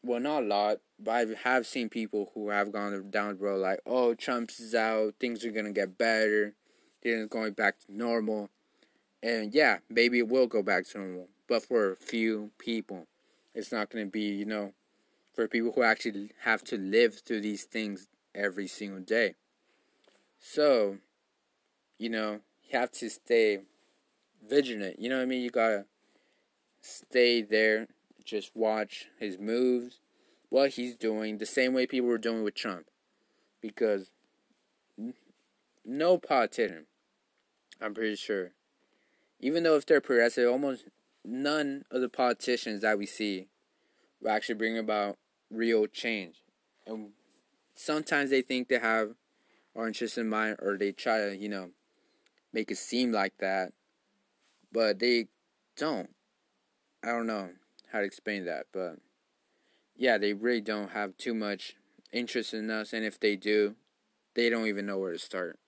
well, 0.03 0.19
not 0.19 0.43
a 0.43 0.45
lot, 0.45 0.77
but 0.99 1.11
I 1.11 1.49
have 1.49 1.65
seen 1.65 1.89
people 1.89 2.31
who 2.33 2.49
have 2.49 2.71
gone 2.71 3.09
down 3.09 3.37
the 3.37 3.43
road 3.43 3.61
like, 3.61 3.79
oh, 3.85 4.13
Trump's 4.13 4.75
out, 4.75 5.15
things 5.19 5.45
are 5.45 5.51
gonna 5.51 5.71
get 5.71 5.97
better, 5.97 6.53
things 7.01 7.27
going 7.29 7.53
back 7.53 7.79
to 7.79 7.95
normal, 7.95 8.49
and 9.21 9.53
yeah, 9.53 9.77
maybe 9.89 10.19
it 10.19 10.27
will 10.27 10.47
go 10.47 10.61
back 10.61 10.85
to 10.87 10.97
normal, 10.97 11.29
but 11.47 11.63
for 11.63 11.91
a 11.91 11.95
few 11.95 12.51
people, 12.57 13.07
it's 13.55 13.71
not 13.71 13.89
gonna 13.89 14.05
be, 14.05 14.21
you 14.21 14.45
know, 14.45 14.73
for 15.33 15.47
people 15.47 15.71
who 15.71 15.83
actually 15.83 16.31
have 16.41 16.63
to 16.65 16.77
live 16.77 17.21
through 17.21 17.41
these 17.41 17.63
things 17.63 18.07
every 18.35 18.67
single 18.67 18.99
day. 18.99 19.35
So, 20.39 20.97
you 21.97 22.09
know, 22.09 22.41
you 22.69 22.77
have 22.77 22.91
to 22.91 23.09
stay 23.09 23.61
vigilant. 24.47 24.99
You 24.99 25.09
know 25.09 25.17
what 25.17 25.23
I 25.23 25.27
mean? 25.27 25.41
You 25.41 25.49
gotta 25.49 25.85
stay 26.81 27.41
there, 27.41 27.87
just 28.23 28.55
watch 28.55 29.07
his 29.19 29.37
moves, 29.37 29.99
what 30.49 30.71
he's 30.71 30.95
doing, 30.95 31.37
the 31.37 31.45
same 31.45 31.73
way 31.73 31.85
people 31.85 32.09
were 32.09 32.17
doing 32.17 32.43
with 32.43 32.55
Trump. 32.55 32.85
Because 33.61 34.11
no 35.85 36.17
politician, 36.17 36.85
I'm 37.81 37.93
pretty 37.93 38.15
sure, 38.15 38.51
even 39.39 39.63
though 39.63 39.75
if 39.75 39.85
they're 39.85 40.01
progressive, 40.01 40.49
almost 40.49 40.85
none 41.25 41.85
of 41.91 42.01
the 42.01 42.09
politicians 42.09 42.81
that 42.81 42.97
we 42.97 43.05
see 43.05 43.47
will 44.21 44.31
actually 44.31 44.55
bring 44.55 44.77
about 44.77 45.17
real 45.49 45.87
change. 45.87 46.35
And 46.85 47.11
sometimes 47.73 48.29
they 48.29 48.41
think 48.41 48.67
they 48.67 48.79
have 48.79 49.11
our 49.75 49.87
interests 49.87 50.17
in 50.17 50.29
mind, 50.29 50.57
or 50.61 50.77
they 50.77 50.91
try 50.91 51.17
to, 51.17 51.35
you 51.35 51.49
know, 51.49 51.71
make 52.51 52.69
it 52.69 52.77
seem 52.77 53.11
like 53.11 53.37
that, 53.39 53.73
but 54.71 54.99
they 54.99 55.27
don't. 55.77 56.09
I 57.03 57.07
don't 57.07 57.27
know 57.27 57.49
how 57.93 57.99
to 57.99 58.05
explain 58.05 58.43
that, 58.45 58.65
but 58.73 58.97
yeah, 59.95 60.17
they 60.17 60.33
really 60.33 60.61
don't 60.61 60.91
have 60.91 61.15
too 61.15 61.33
much 61.33 61.75
interest 62.11 62.53
in 62.53 62.69
us, 62.69 62.91
and 62.91 63.05
if 63.05 63.19
they 63.19 63.35
do, 63.35 63.75
they 64.33 64.49
don't 64.49 64.67
even 64.67 64.85
know 64.85 64.97
where 64.97 65.13
to 65.13 65.19
start. 65.19 65.59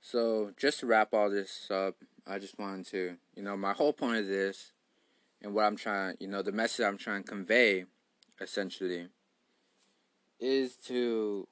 So, 0.00 0.52
just 0.56 0.80
to 0.80 0.86
wrap 0.86 1.14
all 1.14 1.30
this 1.30 1.70
up, 1.70 1.96
I 2.26 2.38
just 2.38 2.58
wanted 2.58 2.86
to, 2.88 3.16
you 3.34 3.42
know, 3.42 3.56
my 3.56 3.72
whole 3.72 3.92
point 3.92 4.18
of 4.18 4.26
this 4.26 4.72
and 5.42 5.54
what 5.54 5.64
I'm 5.64 5.76
trying, 5.76 6.16
you 6.20 6.28
know, 6.28 6.42
the 6.42 6.52
message 6.52 6.84
I'm 6.84 6.98
trying 6.98 7.22
to 7.22 7.28
convey 7.28 7.86
essentially 8.40 9.08
is 10.38 10.76
to 10.86 11.48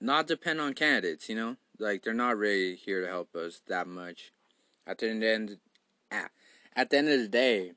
not 0.00 0.26
depend 0.26 0.60
on 0.60 0.74
candidates, 0.74 1.28
you 1.28 1.34
know? 1.34 1.56
Like 1.78 2.02
they're 2.02 2.14
not 2.14 2.36
really 2.36 2.76
here 2.76 3.00
to 3.00 3.06
help 3.06 3.34
us 3.34 3.60
that 3.68 3.86
much. 3.86 4.32
At 4.86 4.98
the 4.98 5.10
end 5.10 5.58
ah, 6.12 6.28
at 6.74 6.90
the 6.90 6.98
end 6.98 7.08
of 7.08 7.20
the 7.20 7.28
day, 7.28 7.72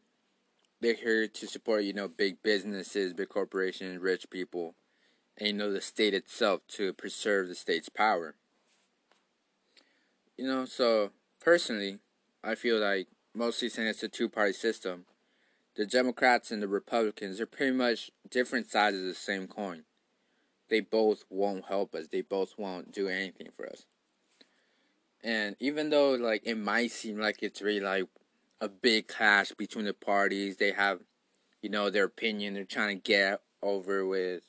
they're 0.82 0.94
here 0.94 1.28
to 1.28 1.48
support, 1.48 1.84
you 1.84 1.94
know, 1.94 2.08
big 2.08 2.42
businesses, 2.44 3.14
big 3.14 3.30
corporations, 3.30 4.02
rich 4.02 4.30
people, 4.30 4.76
and 5.38 5.48
you 5.48 5.54
know 5.54 5.72
the 5.72 5.82
state 5.82 6.14
itself 6.14 6.62
to 6.70 6.94
preserve 6.94 7.48
the 7.48 7.56
state's 7.56 7.90
power. 7.90 8.36
You 10.38 10.48
know, 10.48 10.66
so 10.66 11.12
personally, 11.40 12.00
I 12.44 12.56
feel 12.56 12.80
like 12.80 13.08
mostly 13.34 13.70
since 13.70 13.90
it's 13.90 14.04
a 14.04 14.08
two 14.08 14.30
party 14.30 14.54
system, 14.54 15.06
the 15.76 15.86
Democrats 15.86 16.52
and 16.52 16.62
the 16.62 16.68
Republicans 16.68 17.42
are 17.42 17.46
pretty 17.46 17.76
much 17.76 18.12
different 18.30 18.70
sides 18.70 18.98
of 18.98 19.04
the 19.04 19.14
same 19.14 19.48
coin. 19.48 19.84
They 20.70 20.80
both 20.80 21.26
won't 21.30 21.66
help 21.66 21.94
us. 21.96 22.08
They 22.08 22.22
both 22.22 22.56
won't 22.58 22.92
do 22.92 23.08
anything 23.08 23.50
for 23.56 23.68
us. 23.68 23.86
And 25.24 25.56
even 25.60 25.90
though 25.90 26.12
like 26.12 26.44
it 26.46 26.56
might 26.58 26.92
seem 26.92 27.20
like 27.20 27.42
it's 27.42 27.62
really 27.62 27.80
like 27.80 28.06
a 28.62 28.70
big 28.70 29.08
clash 29.08 29.52
between 29.52 29.86
the 29.86 29.94
parties, 29.94 30.58
they 30.58 30.72
have, 30.72 31.02
you 31.62 31.70
know, 31.70 31.90
their 31.90 32.06
opinion. 32.06 32.54
They're 32.54 32.64
trying 32.64 32.98
to 32.98 33.02
get 33.02 33.42
over 33.62 34.06
with. 34.06 34.44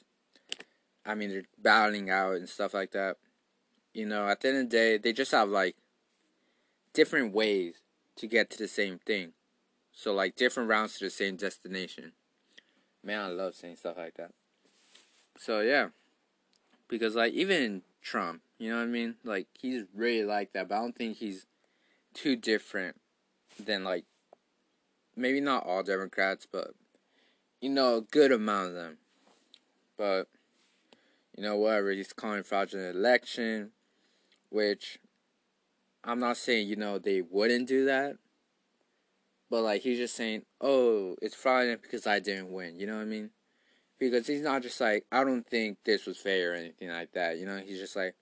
I 1.04 1.14
mean, 1.14 1.30
they're 1.30 1.42
battling 1.58 2.10
out 2.10 2.36
and 2.36 2.48
stuff 2.48 2.74
like 2.74 2.92
that. 2.92 3.16
You 3.92 4.06
know, 4.06 4.28
at 4.28 4.40
the 4.40 4.48
end 4.48 4.58
of 4.58 4.70
the 4.70 4.76
day, 4.76 4.98
they 4.98 5.12
just 5.12 5.32
have 5.32 5.48
like 5.48 5.76
different 6.92 7.32
ways 7.32 7.82
to 8.16 8.26
get 8.26 8.50
to 8.50 8.58
the 8.58 8.68
same 8.68 8.98
thing. 8.98 9.32
So 9.92 10.12
like 10.12 10.36
different 10.36 10.68
routes 10.68 10.98
to 10.98 11.04
the 11.04 11.10
same 11.10 11.36
destination. 11.36 12.12
Man, 13.02 13.20
I 13.20 13.28
love 13.28 13.54
saying 13.54 13.76
stuff 13.76 13.96
like 13.96 14.14
that. 14.16 14.32
So 15.38 15.60
yeah. 15.60 15.88
Because 16.88 17.14
like 17.14 17.32
even 17.32 17.82
Trump, 18.02 18.42
you 18.58 18.70
know 18.70 18.76
what 18.76 18.84
I 18.84 18.86
mean? 18.86 19.16
Like 19.24 19.46
he's 19.58 19.84
really 19.94 20.24
like 20.24 20.52
that, 20.52 20.68
but 20.68 20.76
I 20.76 20.80
don't 20.80 20.96
think 20.96 21.16
he's 21.16 21.46
too 22.14 22.36
different 22.36 22.96
than 23.64 23.84
like 23.84 24.04
maybe 25.16 25.40
not 25.40 25.66
all 25.66 25.82
Democrats, 25.82 26.46
but 26.50 26.74
you 27.60 27.70
know, 27.70 27.96
a 27.96 28.02
good 28.02 28.32
amount 28.32 28.68
of 28.68 28.74
them. 28.74 28.98
But 29.96 30.28
you 31.36 31.42
know, 31.42 31.56
whatever, 31.56 31.90
he's 31.90 32.12
calling 32.12 32.42
fraudulent 32.42 32.96
election, 32.96 33.72
which 34.50 34.98
I'm 36.04 36.20
not 36.20 36.36
saying, 36.36 36.68
you 36.68 36.76
know, 36.76 36.98
they 36.98 37.20
wouldn't 37.20 37.66
do 37.68 37.84
that. 37.86 38.16
But 39.50 39.62
like 39.62 39.82
he's 39.82 39.98
just 39.98 40.16
saying, 40.16 40.42
"Oh, 40.60 41.16
it's 41.22 41.34
fraudulent 41.34 41.82
because 41.82 42.06
I 42.06 42.18
didn't 42.18 42.52
win." 42.52 42.78
You 42.78 42.86
know 42.86 42.96
what 42.96 43.02
I 43.02 43.06
mean? 43.06 43.30
Because 43.98 44.26
he's 44.26 44.42
not 44.42 44.62
just 44.62 44.80
like, 44.80 45.06
"I 45.12 45.24
don't 45.24 45.46
think 45.46 45.78
this 45.84 46.04
was 46.06 46.18
fair" 46.18 46.52
or 46.52 46.54
anything 46.54 46.88
like 46.88 47.12
that. 47.12 47.38
You 47.38 47.46
know, 47.46 47.58
he's 47.58 47.78
just 47.78 47.96
like, 47.96 48.16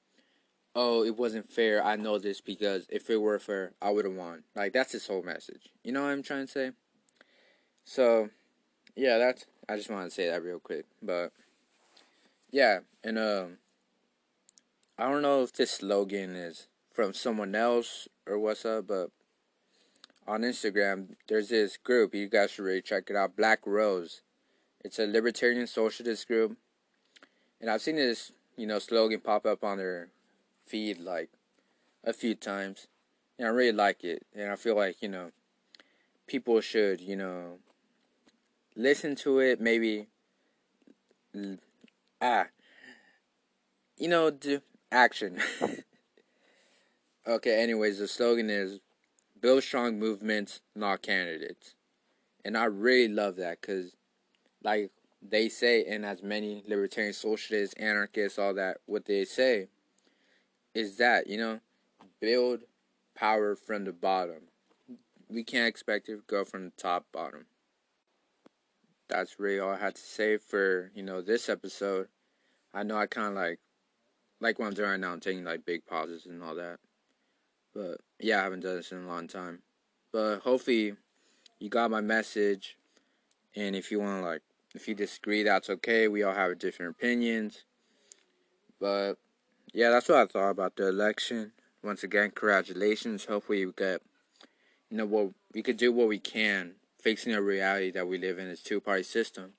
"Oh, 0.75 1.05
it 1.05 1.17
wasn't 1.17 1.49
fair. 1.49 1.85
I 1.85 1.97
know 1.97 2.19
this 2.19 2.41
because 2.41 2.87
if 2.91 3.09
it 3.11 3.21
were 3.21 3.39
fair, 3.39 3.73
I 3.81 3.91
would 3.91 4.05
have 4.05 4.15
won." 4.15 4.45
Like 4.55 4.73
that's 4.73 4.93
his 4.93 5.07
whole 5.07 5.23
message. 5.23 5.71
You 5.83 5.93
know 5.93 6.03
what 6.03 6.11
I'm 6.11 6.23
trying 6.23 6.47
to 6.47 6.53
say? 6.53 6.73
So, 7.85 8.31
yeah, 8.97 9.19
that's. 9.19 9.47
I 9.69 9.77
just 9.77 9.91
want 9.91 10.05
to 10.05 10.11
say 10.11 10.29
that 10.29 10.43
real 10.43 10.59
quick, 10.59 10.85
but 11.03 11.33
yeah, 12.51 12.81
and 13.03 13.19
um, 13.19 13.59
I 14.99 15.09
don't 15.09 15.23
know 15.23 15.43
if 15.43 15.53
this 15.53 15.73
slogan 15.73 16.37
is 16.37 16.69
from 16.93 17.13
someone 17.13 17.55
else 17.55 18.07
or 18.27 18.39
what's 18.39 18.65
up, 18.65 18.87
but 18.87 19.11
on 20.27 20.43
Instagram, 20.43 21.17
there's 21.29 21.49
this 21.49 21.77
group. 21.77 22.15
You 22.15 22.29
guys 22.29 22.53
should 22.53 22.65
really 22.65 22.81
check 22.81 23.11
it 23.11 23.17
out. 23.17 23.37
Black 23.37 23.67
Rose. 23.67 24.23
It's 24.85 24.99
a 24.99 25.07
libertarian 25.07 25.67
socialist 25.67 26.29
group. 26.29 26.57
And 27.61 27.71
I've 27.71 27.83
seen 27.83 27.97
this, 27.97 28.33
you 28.57 28.67
know, 28.67 28.79
slogan 28.79 29.21
pop 29.21 29.47
up 29.47 29.65
on 29.65 29.79
their 29.79 30.09
feed 30.65 30.99
like 30.99 31.31
a 32.03 32.13
few 32.13 32.35
times. 32.35 32.89
And 33.39 33.49
I 33.49 33.51
really 33.51 33.73
like 33.73 34.05
it. 34.05 34.25
And 34.35 34.51
I 34.51 34.57
feel 34.57 34.77
like, 34.77 35.03
you 35.03 35.09
know, 35.09 35.31
people 36.27 36.61
should, 36.61 37.01
you 37.01 37.17
know, 37.17 37.59
listen 38.77 39.15
to 39.17 39.39
it, 39.39 39.61
maybe 39.61 40.07
ah 42.21 42.47
you 43.97 44.09
know, 44.09 44.31
do 44.31 44.61
action. 44.91 45.39
okay, 47.27 47.63
anyways, 47.63 47.99
the 47.99 48.09
slogan 48.09 48.51
is 48.51 48.81
build 49.41 49.63
strong 49.63 49.99
movements, 49.99 50.61
not 50.75 51.03
candidates. 51.03 51.75
And 52.45 52.59
I 52.59 52.65
really 52.65 53.13
love 53.13 53.37
that 53.37 53.61
because, 53.61 53.97
like 54.63 54.91
they 55.23 55.49
say, 55.49 55.85
and 55.85 56.05
as 56.05 56.23
many 56.23 56.63
libertarian 56.67 57.15
socialists, 57.15 57.75
anarchists, 57.75 58.39
all 58.39 58.55
that, 58.55 58.79
what 58.87 59.07
they 59.07 59.25
say 59.25 59.69
is 60.75 60.97
that, 60.97 61.29
you 61.29 61.39
know, 61.39 61.61
build 62.21 62.61
power 63.15 63.55
from 63.55 63.85
the 63.85 63.93
bottom. 63.93 64.49
We 65.29 65.45
can't 65.45 65.69
expect 65.69 66.09
it 66.09 66.17
to 66.17 66.23
go 66.27 66.45
from 66.45 66.65
the 66.65 66.73
top 66.77 67.07
bottom. 67.13 67.47
That's 69.09 69.39
really 69.39 69.61
all 69.61 69.73
I 69.73 69.79
had 69.79 69.95
to 69.95 70.03
say 70.03 70.37
for, 70.37 70.91
you 70.95 71.03
know, 71.03 71.23
this 71.23 71.49
episode. 71.49 72.09
I 72.73 72.83
know 72.83 72.97
I 72.97 73.07
kind 73.07 73.29
of 73.29 73.35
like, 73.35 73.61
like 74.41 74.59
what 74.59 74.67
I'm 74.67 74.75
doing 74.75 74.91
right 74.91 75.01
now, 75.01 75.13
I'm 75.13 75.21
taking 75.21 75.45
like 75.45 75.65
big 75.65 75.87
pauses 75.87 76.27
and 76.27 76.43
all 76.43 76.55
that. 76.57 76.79
But 77.73 77.99
yeah, 78.21 78.41
I 78.41 78.43
haven't 78.43 78.61
done 78.61 78.77
this 78.77 78.93
in 78.93 79.05
a 79.05 79.07
long 79.07 79.29
time. 79.29 79.61
But 80.13 80.41
hopefully 80.41 80.95
you 81.59 81.69
got 81.69 81.91
my 81.91 82.01
message. 82.01 82.77
And 83.57 83.77
if 83.77 83.91
you 83.91 84.01
want 84.01 84.23
to 84.23 84.27
like, 84.27 84.43
if 84.75 84.89
you 84.89 84.95
disagree, 84.95 85.45
that's 85.45 85.71
okay. 85.71 86.09
We 86.09 86.23
all 86.23 86.35
have 86.35 86.59
different 86.59 86.97
opinions. 86.97 87.65
But 88.81 89.15
yeah, 89.73 89.91
that's 89.91 90.09
what 90.09 90.19
I 90.19 90.27
thought 90.27 90.51
about 90.51 90.77
the 90.77 90.89
election. 90.89 91.53
Once 91.83 92.03
again, 92.03 92.31
congratulations. 92.31 93.25
Hopefully 93.27 93.65
we 93.67 93.73
get, 93.73 94.03
you 94.91 94.97
know, 94.97 95.07
what 95.07 95.31
we 95.53 95.63
could 95.63 95.77
do 95.77 95.93
what 95.93 96.09
we 96.09 96.19
can, 96.19 96.73
facing 97.01 97.35
a 97.35 97.43
reality 97.43 97.91
that 97.93 98.09
we 98.09 98.19
live 98.19 98.39
in 98.39 98.49
this 98.49 98.63
two-party 98.63 99.03
system, 99.03 99.53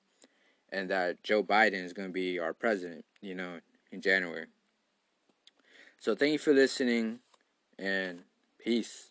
and 0.70 0.90
that 0.90 1.22
Joe 1.22 1.42
Biden 1.42 1.84
is 1.84 1.92
going 1.92 2.08
to 2.08 2.12
be 2.12 2.38
our 2.38 2.52
president. 2.52 3.04
You 3.20 3.34
know, 3.34 3.60
in 3.90 4.00
January. 4.00 4.46
So 5.98 6.14
thank 6.14 6.32
you 6.32 6.38
for 6.38 6.52
listening 6.52 7.20
and 7.78 8.20
peace. 8.62 9.10